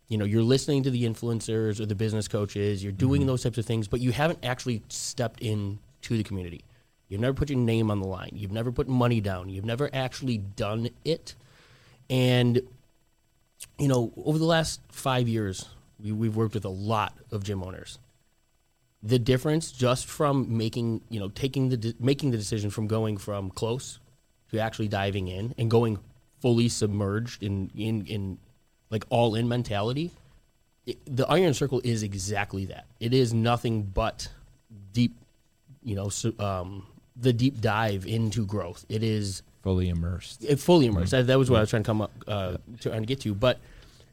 you 0.08 0.16
know 0.16 0.24
you're 0.24 0.42
listening 0.42 0.82
to 0.84 0.90
the 0.90 1.04
influencers 1.04 1.80
or 1.80 1.86
the 1.86 1.94
business 1.94 2.28
coaches 2.28 2.82
you're 2.82 2.92
doing 2.92 3.20
mm-hmm. 3.20 3.28
those 3.28 3.42
types 3.42 3.58
of 3.58 3.66
things 3.66 3.86
but 3.86 4.00
you 4.00 4.10
haven't 4.10 4.38
actually 4.42 4.82
stepped 4.88 5.40
in 5.40 5.78
to 6.02 6.16
the 6.16 6.22
community. 6.22 6.64
You've 7.08 7.20
never 7.20 7.34
put 7.34 7.48
your 7.48 7.58
name 7.58 7.90
on 7.90 8.00
the 8.00 8.06
line. 8.06 8.30
You've 8.34 8.52
never 8.52 8.70
put 8.70 8.86
money 8.86 9.20
down. 9.20 9.48
You've 9.48 9.64
never 9.64 9.88
actually 9.94 10.38
done 10.38 10.90
it. 11.04 11.34
And 12.10 12.60
you 13.78 13.88
know 13.88 14.12
over 14.16 14.38
the 14.38 14.44
last 14.44 14.80
five 14.90 15.28
years 15.28 15.66
we, 16.00 16.12
we've 16.12 16.36
worked 16.36 16.54
with 16.54 16.64
a 16.64 16.70
lot 16.70 17.14
of 17.30 17.44
gym 17.44 17.62
owners. 17.62 17.98
The 19.02 19.18
difference 19.18 19.70
just 19.72 20.06
from 20.06 20.56
making 20.56 21.02
you 21.08 21.20
know 21.20 21.28
taking 21.28 21.68
the 21.68 21.76
de- 21.76 21.94
making 22.00 22.30
the 22.30 22.36
decision 22.36 22.70
from 22.70 22.86
going 22.86 23.16
from 23.16 23.50
close 23.50 24.00
to 24.50 24.58
actually 24.58 24.88
diving 24.88 25.28
in 25.28 25.54
and 25.58 25.70
going 25.70 25.98
fully 26.40 26.68
submerged 26.68 27.42
in 27.42 27.70
in, 27.76 28.06
in 28.06 28.38
like 28.90 29.04
all 29.10 29.34
in 29.34 29.48
mentality 29.48 30.10
it, 30.86 30.98
the 31.04 31.26
iron 31.28 31.54
circle 31.54 31.80
is 31.84 32.02
exactly 32.02 32.66
that 32.66 32.86
it 33.00 33.12
is 33.12 33.34
nothing 33.34 33.82
but 33.82 34.28
deep 34.92 35.14
you 35.82 35.94
know 35.94 36.10
um, 36.38 36.86
the 37.16 37.32
deep 37.32 37.60
dive 37.60 38.06
into 38.06 38.46
growth 38.46 38.84
it 38.88 39.02
is 39.02 39.42
Fully 39.62 39.88
immersed. 39.88 40.44
it 40.44 40.60
fully 40.60 40.86
immersed. 40.86 41.10
That, 41.10 41.26
that 41.26 41.38
was 41.38 41.50
what 41.50 41.58
I 41.58 41.60
was 41.60 41.70
trying 41.70 41.82
to 41.82 41.86
come 41.86 42.00
up 42.00 42.12
uh, 42.26 42.56
trying 42.80 43.02
to 43.02 43.06
get 43.06 43.20
to. 43.22 43.34
But 43.34 43.58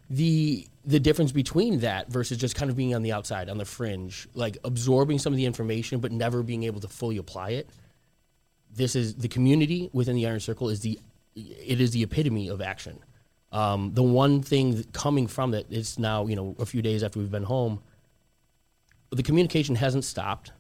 the 0.10 0.68
the 0.84 1.00
difference 1.00 1.32
between 1.32 1.80
that 1.80 2.10
versus 2.10 2.38
just 2.38 2.56
kind 2.56 2.70
of 2.70 2.76
being 2.76 2.94
on 2.96 3.04
the 3.04 3.12
outside, 3.12 3.48
on 3.48 3.58
the 3.58 3.66
fringe, 3.66 4.28
like 4.34 4.58
absorbing 4.64 5.20
some 5.20 5.32
of 5.32 5.38
the 5.38 5.46
information 5.46 6.00
but 6.00 6.12
never 6.12 6.44
being 6.44 6.64
able 6.64 6.82
to 6.82 6.88
fully 6.88 7.18
apply 7.18 7.52
it. 7.52 7.70
This 8.76 8.96
is 8.96 9.16
the 9.16 9.28
community 9.28 9.90
within 9.94 10.16
the 10.16 10.28
Iron 10.28 10.40
Circle 10.40 10.70
is 10.70 10.82
the 10.82 11.00
it 11.36 11.82
is 11.82 11.92
the 11.92 12.04
epitome 12.04 12.48
of 12.48 12.62
action. 12.62 13.00
Um, 13.52 13.94
the 13.94 14.04
one 14.04 14.42
thing 14.42 14.76
that 14.76 14.94
coming 14.94 15.28
from 15.28 15.52
that 15.52 15.66
it's 15.72 15.98
now 16.00 16.26
you 16.28 16.36
know 16.36 16.56
a 16.60 16.66
few 16.66 16.82
days 16.82 17.04
after 17.04 17.20
we've 17.20 17.32
been 17.32 17.44
home. 17.44 17.82
The 19.12 19.24
communication 19.24 19.76
hasn't 19.76 20.04
stopped. 20.04 20.52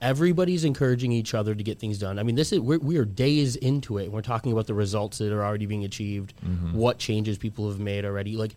everybody's 0.00 0.64
encouraging 0.64 1.12
each 1.12 1.32
other 1.34 1.54
to 1.54 1.62
get 1.64 1.78
things 1.78 1.98
done. 1.98 2.18
I 2.18 2.22
mean, 2.22 2.34
this 2.34 2.52
is 2.52 2.60
we're, 2.60 2.78
we 2.78 2.98
are 2.98 3.04
days 3.06 3.56
into 3.56 3.96
it. 3.98 4.12
We're 4.12 4.20
talking 4.22 4.52
about 4.52 4.66
the 4.66 4.74
results 4.74 5.18
that 5.18 5.32
are 5.32 5.42
already 5.44 5.66
being 5.66 5.84
achieved, 5.84 6.34
what 6.72 6.98
changes 6.98 7.38
people 7.38 7.68
have 7.70 7.80
made 7.80 8.04
already. 8.04 8.36
Like, 8.36 8.56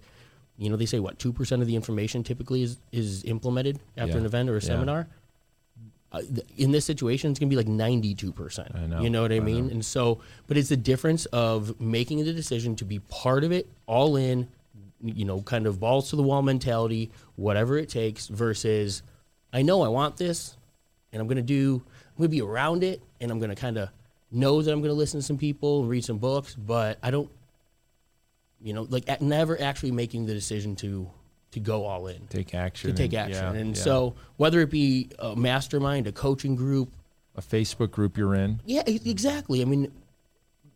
you 0.58 0.70
know, 0.70 0.76
they 0.76 0.86
say 0.86 1.00
what 1.00 1.18
two 1.20 1.32
percent 1.32 1.62
of 1.62 1.68
the 1.68 1.76
information 1.76 2.24
typically 2.24 2.64
is 2.64 2.78
is 2.92 3.24
implemented 3.24 3.80
after 3.96 4.14
Yeah. 4.14 4.18
an 4.20 4.26
event 4.26 4.50
or 4.50 4.58
a 4.58 4.62
Yeah. 4.62 4.68
seminar. 4.68 5.08
Uh, 6.12 6.22
in 6.58 6.72
this 6.72 6.86
situation, 6.86 7.30
it's 7.30 7.40
going 7.40 7.50
to 7.50 7.54
be 7.54 7.58
like 7.58 7.68
ninety 7.68 8.16
two 8.16 8.32
percent. 8.32 8.72
I 8.74 8.86
know, 8.86 9.02
You 9.02 9.10
know 9.10 9.22
what 9.24 9.32
I 9.34 9.38
I 9.38 9.40
mean? 9.42 9.70
And 9.70 9.84
so, 9.84 10.22
but 10.48 10.56
it's 10.56 10.70
the 10.70 10.78
difference 10.78 11.26
of 11.28 11.80
making 11.82 12.24
the 12.24 12.32
decision 12.32 12.78
to 12.78 12.86
be 12.86 13.00
part 13.00 13.44
of 13.44 13.52
it, 13.52 13.68
all 13.88 14.16
in. 14.16 14.48
You 15.04 15.26
know, 15.26 15.42
kind 15.42 15.68
of 15.68 15.80
balls 15.80 16.10
to 16.10 16.16
the 16.16 16.24
wall 16.24 16.42
mentality, 16.42 17.12
whatever 17.36 17.78
it 17.78 17.88
takes, 17.90 18.28
versus 18.28 19.04
I 19.54 19.62
know 19.62 19.84
I 19.84 19.90
want 19.90 20.18
this, 20.18 20.58
and 21.12 21.22
I'm 21.22 21.28
gonna 21.28 21.42
do. 21.42 21.84
I'm 21.86 22.18
gonna 22.18 22.30
be 22.30 22.42
around 22.42 22.84
it, 22.84 23.02
and 23.22 23.30
I'm 23.30 23.40
gonna 23.40 23.56
kind 23.56 23.78
of 23.78 23.90
know 24.32 24.62
that 24.62 24.72
I'm 24.72 24.82
gonna 24.82 24.94
listen 24.94 25.20
to 25.20 25.26
some 25.26 25.38
people 25.38 25.82
and 25.82 25.90
read 25.90 26.04
some 26.04 26.18
books, 26.18 26.56
but 26.56 26.98
I 27.04 27.12
don't. 27.12 27.30
You 28.60 28.74
know, 28.74 28.88
like 28.90 29.22
never 29.22 29.62
actually 29.62 29.92
making 29.92 30.26
the 30.26 30.34
decision 30.34 30.76
to 30.78 31.12
to 31.52 31.60
go 31.60 31.86
all 31.86 32.08
in, 32.08 32.28
Take 32.28 32.54
action. 32.54 32.90
to 32.92 32.96
take 32.96 33.14
and- 33.14 33.32
action, 33.32 33.54
yeah, 33.56 33.60
and 33.62 33.76
yeah. 33.78 33.84
so 33.84 34.16
whether 34.38 34.60
it 34.62 34.70
be 34.70 35.10
a 35.20 35.36
mastermind, 35.36 36.08
a 36.08 36.12
coaching 36.12 36.56
group, 36.56 36.92
a 37.36 37.42
Facebook 37.42 37.92
group 37.92 38.18
you're 38.18 38.36
in. 38.36 38.60
yeah, 38.66 38.84
exactly. 38.86 39.62
I 39.62 39.66
mean, 39.66 39.92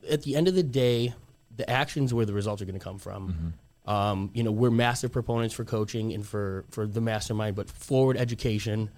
at 0.09 0.23
the 0.23 0.35
end 0.35 0.47
of 0.47 0.55
the 0.55 0.63
day, 0.63 1.13
the 1.57 1.69
actions 1.69 2.13
where 2.13 2.25
the 2.25 2.33
results 2.33 2.61
are 2.61 2.65
going 2.65 2.79
to 2.79 2.83
come 2.83 2.97
from. 2.99 3.53
Um, 3.85 4.29
you 4.33 4.43
know, 4.43 4.51
we're 4.51 4.69
massive 4.71 5.11
proponents 5.11 5.53
for 5.55 5.65
coaching 5.65 6.13
and 6.13 6.25
for 6.25 6.65
for 6.69 6.85
the 6.87 7.01
mastermind, 7.01 7.55
but 7.55 7.69
forward 7.69 8.15
education. 8.15 8.89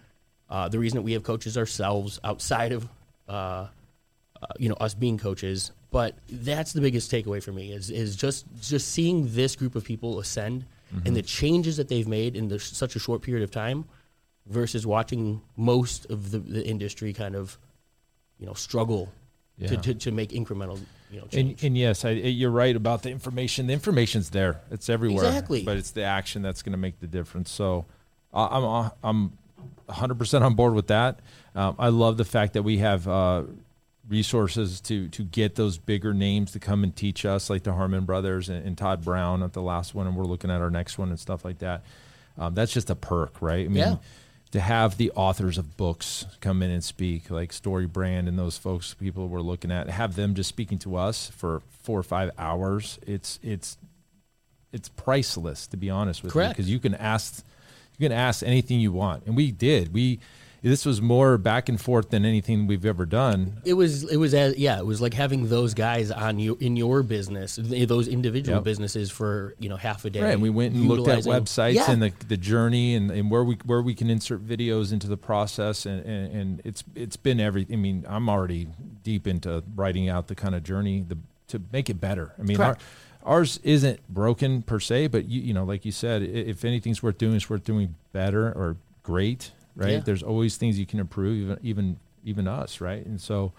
Uh, 0.50 0.68
the 0.68 0.78
reason 0.78 0.98
that 0.98 1.02
we 1.04 1.14
have 1.14 1.24
coaches 1.24 1.58
ourselves 1.58 2.20
outside 2.24 2.74
of, 2.74 2.88
uh, 3.28 3.32
uh, 3.32 3.68
you 4.60 4.68
know, 4.70 4.76
us 4.76 4.94
being 4.94 5.18
coaches, 5.18 5.72
but 5.90 6.16
that's 6.30 6.74
the 6.74 6.82
biggest 6.82 7.10
takeaway 7.10 7.42
for 7.42 7.54
me 7.54 7.72
is 7.72 7.90
is 7.90 8.16
just 8.18 8.46
just 8.62 8.90
seeing 8.92 9.34
this 9.34 9.56
group 9.56 9.76
of 9.76 9.84
people 9.86 10.20
ascend 10.20 10.66
and 11.06 11.16
the 11.16 11.22
changes 11.22 11.78
that 11.78 11.88
they've 11.88 12.08
made 12.08 12.36
in 12.36 12.48
the, 12.50 12.60
such 12.60 12.96
a 12.96 13.00
short 13.00 13.22
period 13.22 13.44
of 13.44 13.52
time, 13.52 13.86
versus 14.48 14.86
watching 14.86 15.42
most 15.56 16.06
of 16.10 16.32
the, 16.32 16.40
the 16.40 16.66
industry 16.68 17.14
kind 17.14 17.36
of, 17.36 17.58
you 18.40 18.46
know, 18.46 18.54
struggle 18.54 19.12
Yeah. 19.58 19.70
to, 19.70 19.78
to, 19.78 19.94
to 19.96 20.12
make 20.12 20.32
incremental, 20.32 20.80
you 21.12 21.18
know, 21.18 21.24
And, 21.24 21.32
change. 21.32 21.64
and 21.64 21.78
yes, 21.78 22.04
I, 22.04 22.10
you're 22.12 22.52
right 22.52 22.76
about 22.76 23.04
the 23.04 23.10
information. 23.12 23.68
The 23.68 23.74
information's 23.74 24.32
there; 24.32 24.60
it's 24.72 24.90
everywhere. 24.90 25.26
Exactly. 25.26 25.64
But 25.64 25.78
it's 25.78 25.92
the 25.92 26.04
action 26.04 26.42
that's 26.42 26.62
going 26.62 26.74
to 26.74 26.78
make 26.78 27.00
the 27.00 27.08
difference. 27.08 27.52
So, 27.52 27.86
uh, 28.34 28.48
I'm 28.52 28.92
I'm 29.04 29.38
100 29.86 30.18
percent 30.18 30.44
on 30.44 30.56
board 30.56 30.74
with 30.74 30.88
that. 30.88 31.20
Um, 31.56 31.76
I 31.80 31.90
love 31.90 32.18
the 32.18 32.26
fact 32.26 32.54
that 32.54 32.64
we 32.64 32.80
have 32.80 33.08
uh, 33.08 33.44
resources 34.08 34.82
to 34.82 35.08
to 35.10 35.24
get 35.24 35.56
those 35.56 35.78
bigger 35.78 36.14
names 36.14 36.52
to 36.52 36.60
come 36.60 36.84
and 36.84 36.96
teach 36.96 37.26
us, 37.26 37.50
like 37.50 37.64
the 37.64 37.74
Harmon 37.74 38.06
brothers 38.06 38.50
and, 38.50 38.66
and 38.66 38.78
Todd 38.78 39.04
Brown 39.04 39.44
at 39.44 39.54
the 39.54 39.62
last 39.62 39.96
one, 39.96 40.08
and 40.08 40.16
we're 40.16 40.26
looking 40.26 40.52
at 40.52 40.62
our 40.62 40.70
next 40.70 40.98
one 40.98 41.10
and 41.10 41.20
stuff 41.20 41.46
like 41.46 41.60
that. 41.60 41.84
Um, 42.38 42.54
that's 42.56 42.74
just 42.74 42.90
a 42.90 42.96
perk, 42.96 43.42
right? 43.42 43.66
I 43.66 43.70
mean, 43.70 43.78
Yeah. 43.78 43.96
to 44.52 44.60
have 44.60 44.98
the 44.98 45.12
authors 45.12 45.58
of 45.58 45.78
books 45.78 46.26
come 46.42 46.62
in 46.64 46.70
and 46.72 46.84
speak, 46.84 47.30
like 47.32 47.54
Story 47.54 47.86
Brand 47.86 48.28
and 48.28 48.38
those 48.38 48.58
folks, 48.58 48.94
people 48.94 49.28
we're 49.28 49.42
looking 49.42 49.72
at, 49.72 49.90
have 49.90 50.16
them 50.16 50.34
just 50.36 50.50
speaking 50.50 50.80
to 50.80 50.96
us 50.98 51.30
for 51.30 51.62
four 51.84 52.00
or 52.00 52.04
five 52.04 52.32
hours. 52.38 53.00
It's 53.08 53.40
it's 53.42 53.78
it's 54.72 54.90
priceless, 54.90 55.68
to 55.68 55.78
be 55.78 55.90
honest 55.90 56.24
with 56.24 56.34
you, 56.50 56.50
because 56.50 56.70
you 56.70 56.80
can 56.80 56.96
ask 56.96 57.44
you 57.98 58.10
can 58.10 58.18
ask 58.18 58.44
anything 58.44 58.80
you 58.80 58.92
want, 58.92 59.24
and 59.28 59.36
we 59.38 59.52
did. 59.52 59.94
We 59.94 60.20
this 60.72 60.86
was 60.86 61.02
more 61.02 61.38
back 61.38 61.68
and 61.70 61.80
forth 61.80 62.10
than 62.10 62.24
anything 62.26 62.68
we've 62.68 62.86
ever 62.86 63.06
done. 63.06 63.62
it 63.66 63.74
was 63.74 64.04
it 64.10 64.18
was 64.18 64.34
as, 64.34 64.58
yeah 64.58 64.78
it 64.80 64.86
was 64.86 65.02
like 65.02 65.14
having 65.14 65.50
those 65.50 65.74
guys 65.74 66.10
on 66.10 66.40
you 66.40 66.58
in 66.62 66.76
your 66.78 67.04
business 67.04 67.60
those 67.62 68.08
individual 68.08 68.58
Yep. 68.58 68.64
businesses 68.64 69.12
for 69.12 69.56
you 69.60 69.68
know 69.70 69.76
half 69.76 70.06
a 70.06 70.10
day 70.10 70.22
Right, 70.22 70.34
and 70.34 70.42
we 70.42 70.50
went 70.50 70.74
and 70.74 70.88
looked 70.88 71.08
at 71.10 71.24
websites 71.24 71.74
Yeah. 71.76 71.92
and 71.92 72.02
the, 72.02 72.12
the 72.28 72.38
journey 72.38 72.96
and, 72.96 73.12
and 73.12 73.30
where 73.30 73.44
we 73.44 73.56
where 73.66 73.82
we 73.82 73.94
can 73.94 74.10
insert 74.10 74.46
videos 74.48 74.92
into 74.94 75.08
the 75.08 75.18
process 75.18 75.86
and, 75.86 76.04
and, 76.06 76.36
and 76.36 76.62
it's 76.64 76.84
it's 76.96 77.18
been 77.18 77.40
every 77.40 77.68
I 77.72 77.76
mean 77.76 78.06
I'm 78.08 78.30
already 78.30 78.70
deep 79.04 79.28
into 79.28 79.64
writing 79.76 80.08
out 80.10 80.28
the 80.28 80.36
kind 80.36 80.56
of 80.56 80.64
journey 80.64 81.04
the, 81.08 81.18
to 81.50 81.62
make 81.74 81.90
it 81.90 82.00
better. 82.00 82.34
I 82.40 82.44
mean 82.44 82.60
our, 82.62 82.78
ours 83.24 83.60
isn't 83.64 84.00
broken 84.08 84.62
per 84.62 84.80
se, 84.80 85.08
but 85.08 85.26
you 85.28 85.42
you 85.42 85.54
know 85.54 85.66
like 85.66 85.84
you 85.84 85.92
said, 85.92 86.22
if 86.24 86.64
anything's 86.64 87.04
worth 87.04 87.18
doing, 87.18 87.36
it's 87.36 87.50
worth 87.50 87.64
doing 87.66 87.96
better 88.14 88.48
or 88.48 88.78
great. 89.04 89.52
Right? 89.76 89.92
Yeah. 89.92 90.00
There's 90.00 90.24
always 90.24 90.58
things 90.58 90.78
you 90.80 90.86
can 90.86 91.00
improve, 91.00 91.38
even 91.38 91.60
even 91.64 92.00
even 92.26 92.48
us, 92.48 92.82
right? 92.82 93.06
And 93.06 93.20
so 93.20 93.54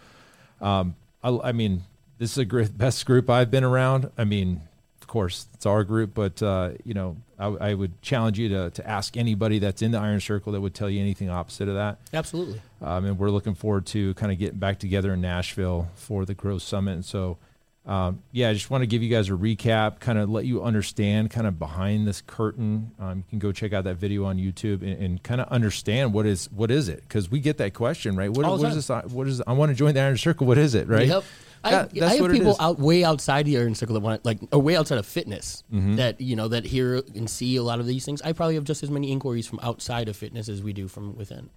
um, 0.61 0.95
I, 1.23 1.39
I 1.45 1.53
mean, 1.53 1.83
this 2.19 2.33
is 2.33 2.39
a 2.39 2.45
great, 2.45 2.77
best 2.79 3.05
group 3.07 3.29
I've 3.29 3.51
been 3.51 3.65
around. 3.65 4.11
I 4.17 4.25
mean, 4.25 4.61
of 5.01 5.09
course, 5.09 5.47
it's 5.55 5.67
our 5.67 5.85
group, 5.85 6.15
but 6.15 6.43
uh, 6.43 6.71
you 6.85 6.95
know, 6.95 7.17
I, 7.39 7.47
I 7.47 7.75
would 7.75 8.01
challenge 8.03 8.39
you 8.39 8.49
to 8.51 8.71
to 8.71 8.89
ask 8.89 9.17
anybody 9.17 9.59
that's 9.59 9.83
in 9.83 9.91
the 9.91 9.99
Iron 9.99 10.21
Circle 10.21 10.53
that 10.53 10.61
would 10.61 10.75
tell 10.75 10.89
you 10.89 11.01
anything 11.01 11.29
opposite 11.31 11.69
of 11.69 11.75
that. 11.75 11.99
absolutely 12.13 12.61
Um, 12.81 13.05
and 13.05 13.19
we're 13.19 13.31
looking 13.31 13.55
forward 13.55 13.87
to 13.87 14.15
kind 14.15 14.33
of 14.33 14.39
getting 14.39 14.59
back 14.59 14.79
together 14.79 15.13
in 15.13 15.21
Nashville 15.21 15.89
for 15.95 16.25
the 16.25 16.35
Growth 16.35 16.63
Summit. 16.63 16.93
And 16.93 17.05
so, 17.05 17.39
um, 17.87 18.23
yeah, 18.33 18.49
I 18.49 18.55
just 18.55 18.71
want 18.71 18.81
to 18.83 18.87
give 18.87 19.03
you 19.03 19.11
guys 19.11 19.29
a 19.29 19.33
recap, 19.33 20.01
kind 20.01 20.19
of 20.19 20.31
let 20.31 20.47
you 20.47 20.63
understand 20.63 21.31
kind 21.31 21.47
of 21.47 21.59
behind 21.59 22.07
this 22.07 22.23
curtain. 22.23 22.93
Um, 22.99 23.19
you 23.19 23.25
can 23.31 23.39
go 23.41 23.53
check 23.53 23.73
out 23.75 23.85
that 23.85 23.97
video 23.97 24.25
on 24.25 24.39
YouTube 24.39 24.81
and, 24.83 24.93
and 25.03 25.23
kind 25.23 25.41
of 25.41 25.49
understand 25.49 26.15
what 26.15 26.25
is 26.25 26.51
what 26.51 26.71
is 26.71 26.89
it 26.89 27.03
because 27.03 27.31
we 27.31 27.41
get 27.41 27.59
that 27.59 27.75
question, 27.75 28.17
right? 28.17 28.31
What, 28.31 28.47
what 28.47 28.69
is 28.73 28.87
this? 28.87 29.13
What 29.13 29.27
is? 29.29 29.43
I 29.47 29.53
want 29.53 29.71
to 29.71 29.75
join 29.75 29.93
the 29.95 30.01
Iron 30.01 30.17
Circle. 30.17 30.47
What 30.47 30.57
is 30.59 30.75
it, 30.75 30.89
right? 30.89 31.07
Yep. 31.09 31.25
I, 31.63 31.71
That- 31.71 31.91
I 31.97 31.99
that's 32.01 32.19
have 32.19 32.31
people 32.31 32.57
out 32.61 32.79
way 32.79 33.05
outside 33.05 33.47
the 33.47 33.57
iron 33.59 33.75
circle 33.75 33.95
that 33.95 34.01
want 34.01 34.23
like 34.25 34.39
or 34.53 34.61
way 34.61 34.77
outside 34.77 34.99
of 34.99 35.07
fitness 35.07 35.65
Mm-hmm. 35.73 35.97
that 35.97 36.21
you 36.21 36.37
know 36.37 36.49
that 36.49 36.65
hear 36.67 36.97
and 37.15 37.29
see 37.29 37.57
a 37.57 37.63
lot 37.63 37.81
of 37.81 37.87
these 37.87 38.05
things. 38.05 38.21
I 38.23 38.33
probably 38.33 38.55
have 38.57 38.65
just 38.65 38.83
as 38.83 38.91
many 38.91 39.11
inquiries 39.11 39.47
from 39.47 39.61
outside 39.63 40.09
of 40.11 40.17
fitness 40.17 40.49
as 40.51 40.63
we 40.63 40.73
do 40.75 40.89
from 40.89 41.17
within. 41.17 41.49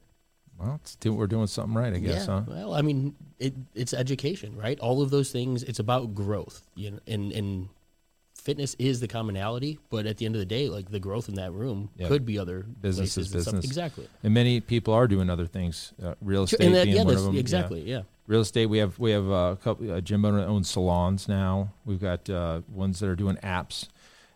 Well, 0.59 0.79
it's, 0.83 0.97
we're 1.05 1.27
doing 1.27 1.47
something 1.47 1.75
right, 1.75 1.93
I 1.93 1.99
guess, 1.99 2.27
yeah. 2.27 2.39
huh? 2.39 2.43
Well, 2.47 2.73
I 2.73 2.81
mean, 2.81 3.15
it, 3.39 3.53
it's 3.75 3.93
education, 3.93 4.55
right? 4.57 4.79
All 4.79 5.01
of 5.01 5.09
those 5.11 5.31
things. 5.31 5.63
It's 5.63 5.79
about 5.79 6.15
growth. 6.15 6.63
You 6.75 6.91
know, 6.91 6.99
and 7.07 7.31
and 7.31 7.69
fitness 8.35 8.75
is 8.79 8.99
the 8.99 9.07
commonality, 9.07 9.77
but 9.89 10.05
at 10.05 10.17
the 10.17 10.25
end 10.25 10.35
of 10.35 10.39
the 10.39 10.45
day, 10.45 10.69
like 10.69 10.89
the 10.89 10.99
growth 10.99 11.27
in 11.27 11.35
that 11.35 11.51
room 11.51 11.89
Yeah. 11.97 12.07
could 12.07 12.25
be 12.25 12.39
other 12.39 12.65
businesses, 12.81 13.27
places 13.27 13.35
is 13.35 13.47
and 13.47 13.55
business. 13.57 13.65
Exactly. 13.65 14.07
And 14.23 14.33
many 14.33 14.61
people 14.61 14.93
are 14.93 15.07
doing 15.07 15.29
other 15.29 15.45
things. 15.45 15.93
Uh, 16.01 16.15
real 16.21 16.43
estate 16.43 16.61
and 16.65 16.73
that, 16.75 16.85
being 16.85 16.95
yeah, 16.95 17.03
one 17.03 17.15
of 17.15 17.23
them. 17.23 17.35
exactly. 17.37 17.81
Yeah. 17.81 18.03
real 18.25 18.41
estate. 18.41 18.67
We 18.67 18.77
have 18.79 18.97
we 18.97 19.11
have 19.11 19.27
a 19.27 19.57
couple. 19.61 19.91
Uh, 19.91 20.01
Jim 20.01 20.21
Boner 20.21 20.39
owns 20.45 20.69
salons 20.69 21.27
now. 21.27 21.73
We've 21.85 21.99
got 22.01 22.29
uh, 22.29 22.61
ones 22.69 22.99
that 22.99 23.09
are 23.09 23.15
doing 23.15 23.35
apps. 23.43 23.89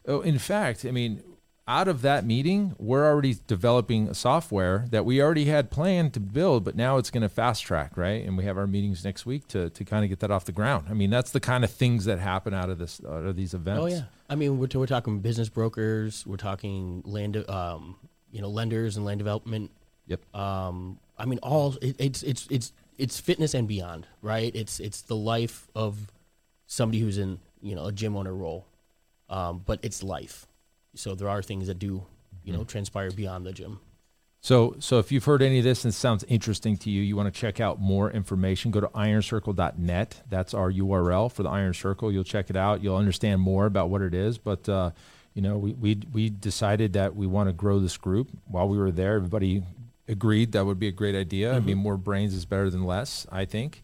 Oh, 0.07 0.21
in 0.21 0.39
fact, 0.39 0.83
I 0.85 0.91
mean, 0.91 1.23
out 1.67 1.87
of 1.87 2.01
that 2.01 2.25
meeting, 2.25 2.75
we're 2.79 3.05
already 3.05 3.37
developing 3.47 4.13
software 4.13 4.87
that 4.89 5.05
we 5.05 5.21
already 5.21 5.45
had 5.45 5.69
planned 5.69 6.13
to 6.13 6.19
build, 6.19 6.63
but 6.63 6.75
now 6.75 6.97
it's 6.97 7.11
going 7.11 7.21
to 7.21 7.29
fast 7.29 7.63
track, 7.63 7.95
right? 7.95 8.25
And 8.25 8.37
we 8.37 8.43
have 8.45 8.57
our 8.57 8.67
meetings 8.67 9.05
next 9.05 9.25
week 9.25 9.47
to 9.49 9.69
to 9.69 9.85
kind 9.85 10.03
of 10.03 10.09
get 10.09 10.19
that 10.19 10.31
off 10.31 10.45
the 10.45 10.51
ground. 10.51 10.87
I 10.89 10.93
mean, 10.93 11.09
that's 11.09 11.31
the 11.31 11.39
kind 11.39 11.63
of 11.63 11.71
things 11.71 12.05
that 12.05 12.19
happen 12.19 12.53
out 12.53 12.69
of 12.69 12.77
this 12.77 12.99
out 13.07 13.25
of 13.25 13.35
these 13.35 13.53
events. 13.53 13.81
Oh 13.81 13.85
yeah. 13.85 14.03
I 14.29 14.35
mean, 14.35 14.57
we're, 14.57 14.67
we're 14.73 14.85
talking 14.85 15.19
business 15.19 15.49
brokers. 15.49 16.25
We're 16.25 16.37
talking 16.37 17.03
land, 17.05 17.37
um, 17.49 17.97
you 18.31 18.41
know, 18.41 18.49
lenders 18.49 18.97
and 18.97 19.05
land 19.05 19.19
development. 19.19 19.71
Yep. 20.07 20.35
Um, 20.35 20.99
I 21.17 21.25
mean, 21.25 21.39
all 21.43 21.75
it, 21.81 21.95
it's 21.99 22.23
it's 22.23 22.47
it's 22.49 22.73
it's 22.97 23.19
fitness 23.19 23.53
and 23.53 23.67
beyond, 23.67 24.07
right? 24.21 24.53
It's 24.55 24.79
it's 24.79 25.01
the 25.01 25.15
life 25.15 25.67
of 25.75 26.11
somebody 26.65 26.99
who's 26.99 27.17
in 27.17 27.39
you 27.61 27.75
know 27.75 27.85
a 27.85 27.91
gym 27.91 28.15
owner 28.15 28.33
role, 28.33 28.65
um, 29.29 29.61
but 29.65 29.79
it's 29.83 30.01
life. 30.01 30.47
So 30.95 31.15
there 31.15 31.29
are 31.29 31.41
things 31.41 31.67
that 31.67 31.79
do 31.79 32.05
you 32.43 32.53
know 32.53 32.63
transpire 32.63 33.11
beyond 33.11 33.45
the 33.45 33.53
gym. 33.53 33.79
So, 34.43 34.75
so 34.79 34.97
if 34.97 35.11
you've 35.11 35.25
heard 35.25 35.43
any 35.43 35.59
of 35.59 35.63
this 35.63 35.85
and 35.85 35.93
it 35.93 35.95
sounds 35.95 36.23
interesting 36.23 36.75
to 36.77 36.89
you, 36.89 37.03
you 37.03 37.15
want 37.15 37.31
to 37.31 37.39
check 37.39 37.59
out 37.59 37.79
more 37.79 38.09
information, 38.09 38.71
go 38.71 38.81
to 38.81 38.87
ironcircle.net. 38.87 40.23
That's 40.31 40.55
our 40.55 40.71
URL 40.71 41.31
for 41.31 41.43
the 41.43 41.49
Iron 41.49 41.75
Circle. 41.75 42.11
You'll 42.11 42.23
check 42.23 42.49
it 42.49 42.55
out. 42.55 42.81
You'll 42.81 42.95
understand 42.95 43.39
more 43.39 43.67
about 43.67 43.91
what 43.91 44.01
it 44.01 44.15
is. 44.15 44.39
But, 44.39 44.67
uh, 44.67 44.91
you 45.35 45.43
know, 45.43 45.59
we, 45.59 45.73
we, 45.73 46.01
we 46.11 46.29
decided 46.31 46.93
that 46.93 47.15
we 47.15 47.27
want 47.27 47.49
to 47.49 47.53
grow 47.53 47.79
this 47.79 47.97
group. 47.97 48.29
While 48.47 48.67
we 48.67 48.79
were 48.79 48.91
there, 48.91 49.13
everybody 49.13 49.61
agreed 50.07 50.53
that 50.53 50.65
would 50.65 50.79
be 50.79 50.87
a 50.87 50.91
great 50.91 51.13
idea. 51.15 51.53
I 51.53 51.59
mean, 51.59 51.77
more 51.77 51.95
brains 51.95 52.33
is 52.33 52.45
better 52.45 52.71
than 52.71 52.83
less, 52.83 53.27
I 53.31 53.45
think. 53.45 53.83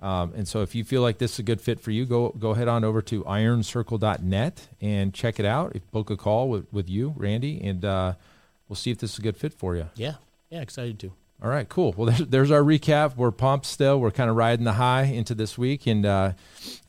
Um, 0.00 0.32
and 0.36 0.46
so 0.46 0.62
if 0.62 0.74
you 0.74 0.84
feel 0.84 1.02
like 1.02 1.18
this 1.18 1.34
is 1.34 1.38
a 1.40 1.42
good 1.42 1.60
fit 1.60 1.80
for 1.80 1.90
you, 1.90 2.06
go 2.06 2.28
go 2.30 2.54
head 2.54 2.68
on 2.68 2.84
over 2.84 3.02
to 3.02 3.24
ironcircle.net 3.24 4.68
and 4.80 5.12
check 5.12 5.40
it 5.40 5.46
out. 5.46 5.76
Book 5.90 6.10
a 6.10 6.16
call 6.16 6.48
with, 6.48 6.72
with 6.72 6.88
you, 6.88 7.14
Randy, 7.16 7.60
and 7.62 7.84
uh, 7.84 8.14
we'll 8.68 8.76
see 8.76 8.90
if 8.90 8.98
this 8.98 9.14
is 9.14 9.18
a 9.18 9.22
good 9.22 9.36
fit 9.36 9.52
for 9.52 9.74
you. 9.74 9.88
Yeah, 9.96 10.14
yeah, 10.50 10.60
excited 10.60 10.98
to. 11.00 11.12
All 11.40 11.48
right, 11.48 11.68
cool. 11.68 11.94
Well, 11.96 12.12
there's, 12.18 12.50
our 12.50 12.62
recap. 12.62 13.16
We're 13.16 13.30
pumped 13.30 13.66
still. 13.66 14.00
We're 14.00 14.10
kind 14.10 14.28
of 14.28 14.34
riding 14.34 14.64
the 14.64 14.72
high 14.72 15.04
into 15.04 15.34
this 15.34 15.56
week. 15.56 15.86
And 15.86 16.04
uh, 16.04 16.32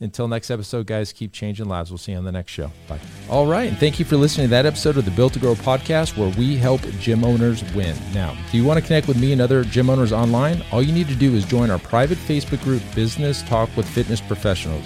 until 0.00 0.26
next 0.26 0.50
episode, 0.50 0.86
guys, 0.86 1.12
keep 1.12 1.32
changing 1.32 1.66
lives. 1.66 1.90
We'll 1.90 1.98
see 1.98 2.12
you 2.12 2.18
on 2.18 2.24
the 2.24 2.32
next 2.32 2.50
show. 2.50 2.72
Bye. 2.88 2.98
All 3.28 3.46
right. 3.46 3.68
And 3.68 3.78
thank 3.78 4.00
you 4.00 4.04
for 4.04 4.16
listening 4.16 4.46
to 4.46 4.50
that 4.50 4.66
episode 4.66 4.96
of 4.96 5.04
the 5.04 5.12
Built 5.12 5.34
to 5.34 5.38
Grow 5.38 5.54
podcast 5.54 6.16
where 6.16 6.36
we 6.36 6.56
help 6.56 6.80
gym 6.98 7.22
owners 7.22 7.62
win. 7.74 7.96
Now, 8.12 8.36
do 8.50 8.56
you 8.56 8.64
want 8.64 8.80
to 8.80 8.84
connect 8.84 9.06
with 9.06 9.20
me 9.20 9.32
and 9.32 9.40
other 9.40 9.62
gym 9.62 9.88
owners 9.88 10.12
online? 10.12 10.64
All 10.72 10.82
you 10.82 10.92
need 10.92 11.08
to 11.08 11.14
do 11.14 11.34
is 11.34 11.44
join 11.44 11.70
our 11.70 11.78
private 11.78 12.18
Facebook 12.18 12.62
group, 12.64 12.82
Business 12.94 13.42
Talk 13.42 13.74
with 13.76 13.88
Fitness 13.88 14.20
Professionals. 14.20 14.84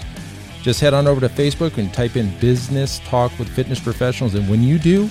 Just 0.60 0.80
head 0.80 0.94
on 0.94 1.06
over 1.06 1.20
to 1.20 1.28
Facebook 1.28 1.78
and 1.78 1.92
type 1.92 2.16
in 2.16 2.38
Business 2.38 2.98
Talk 3.00 3.38
with 3.38 3.48
Fitness 3.48 3.80
Professionals. 3.80 4.34
And 4.34 4.48
when 4.48 4.62
you 4.62 4.78
do, 4.78 5.10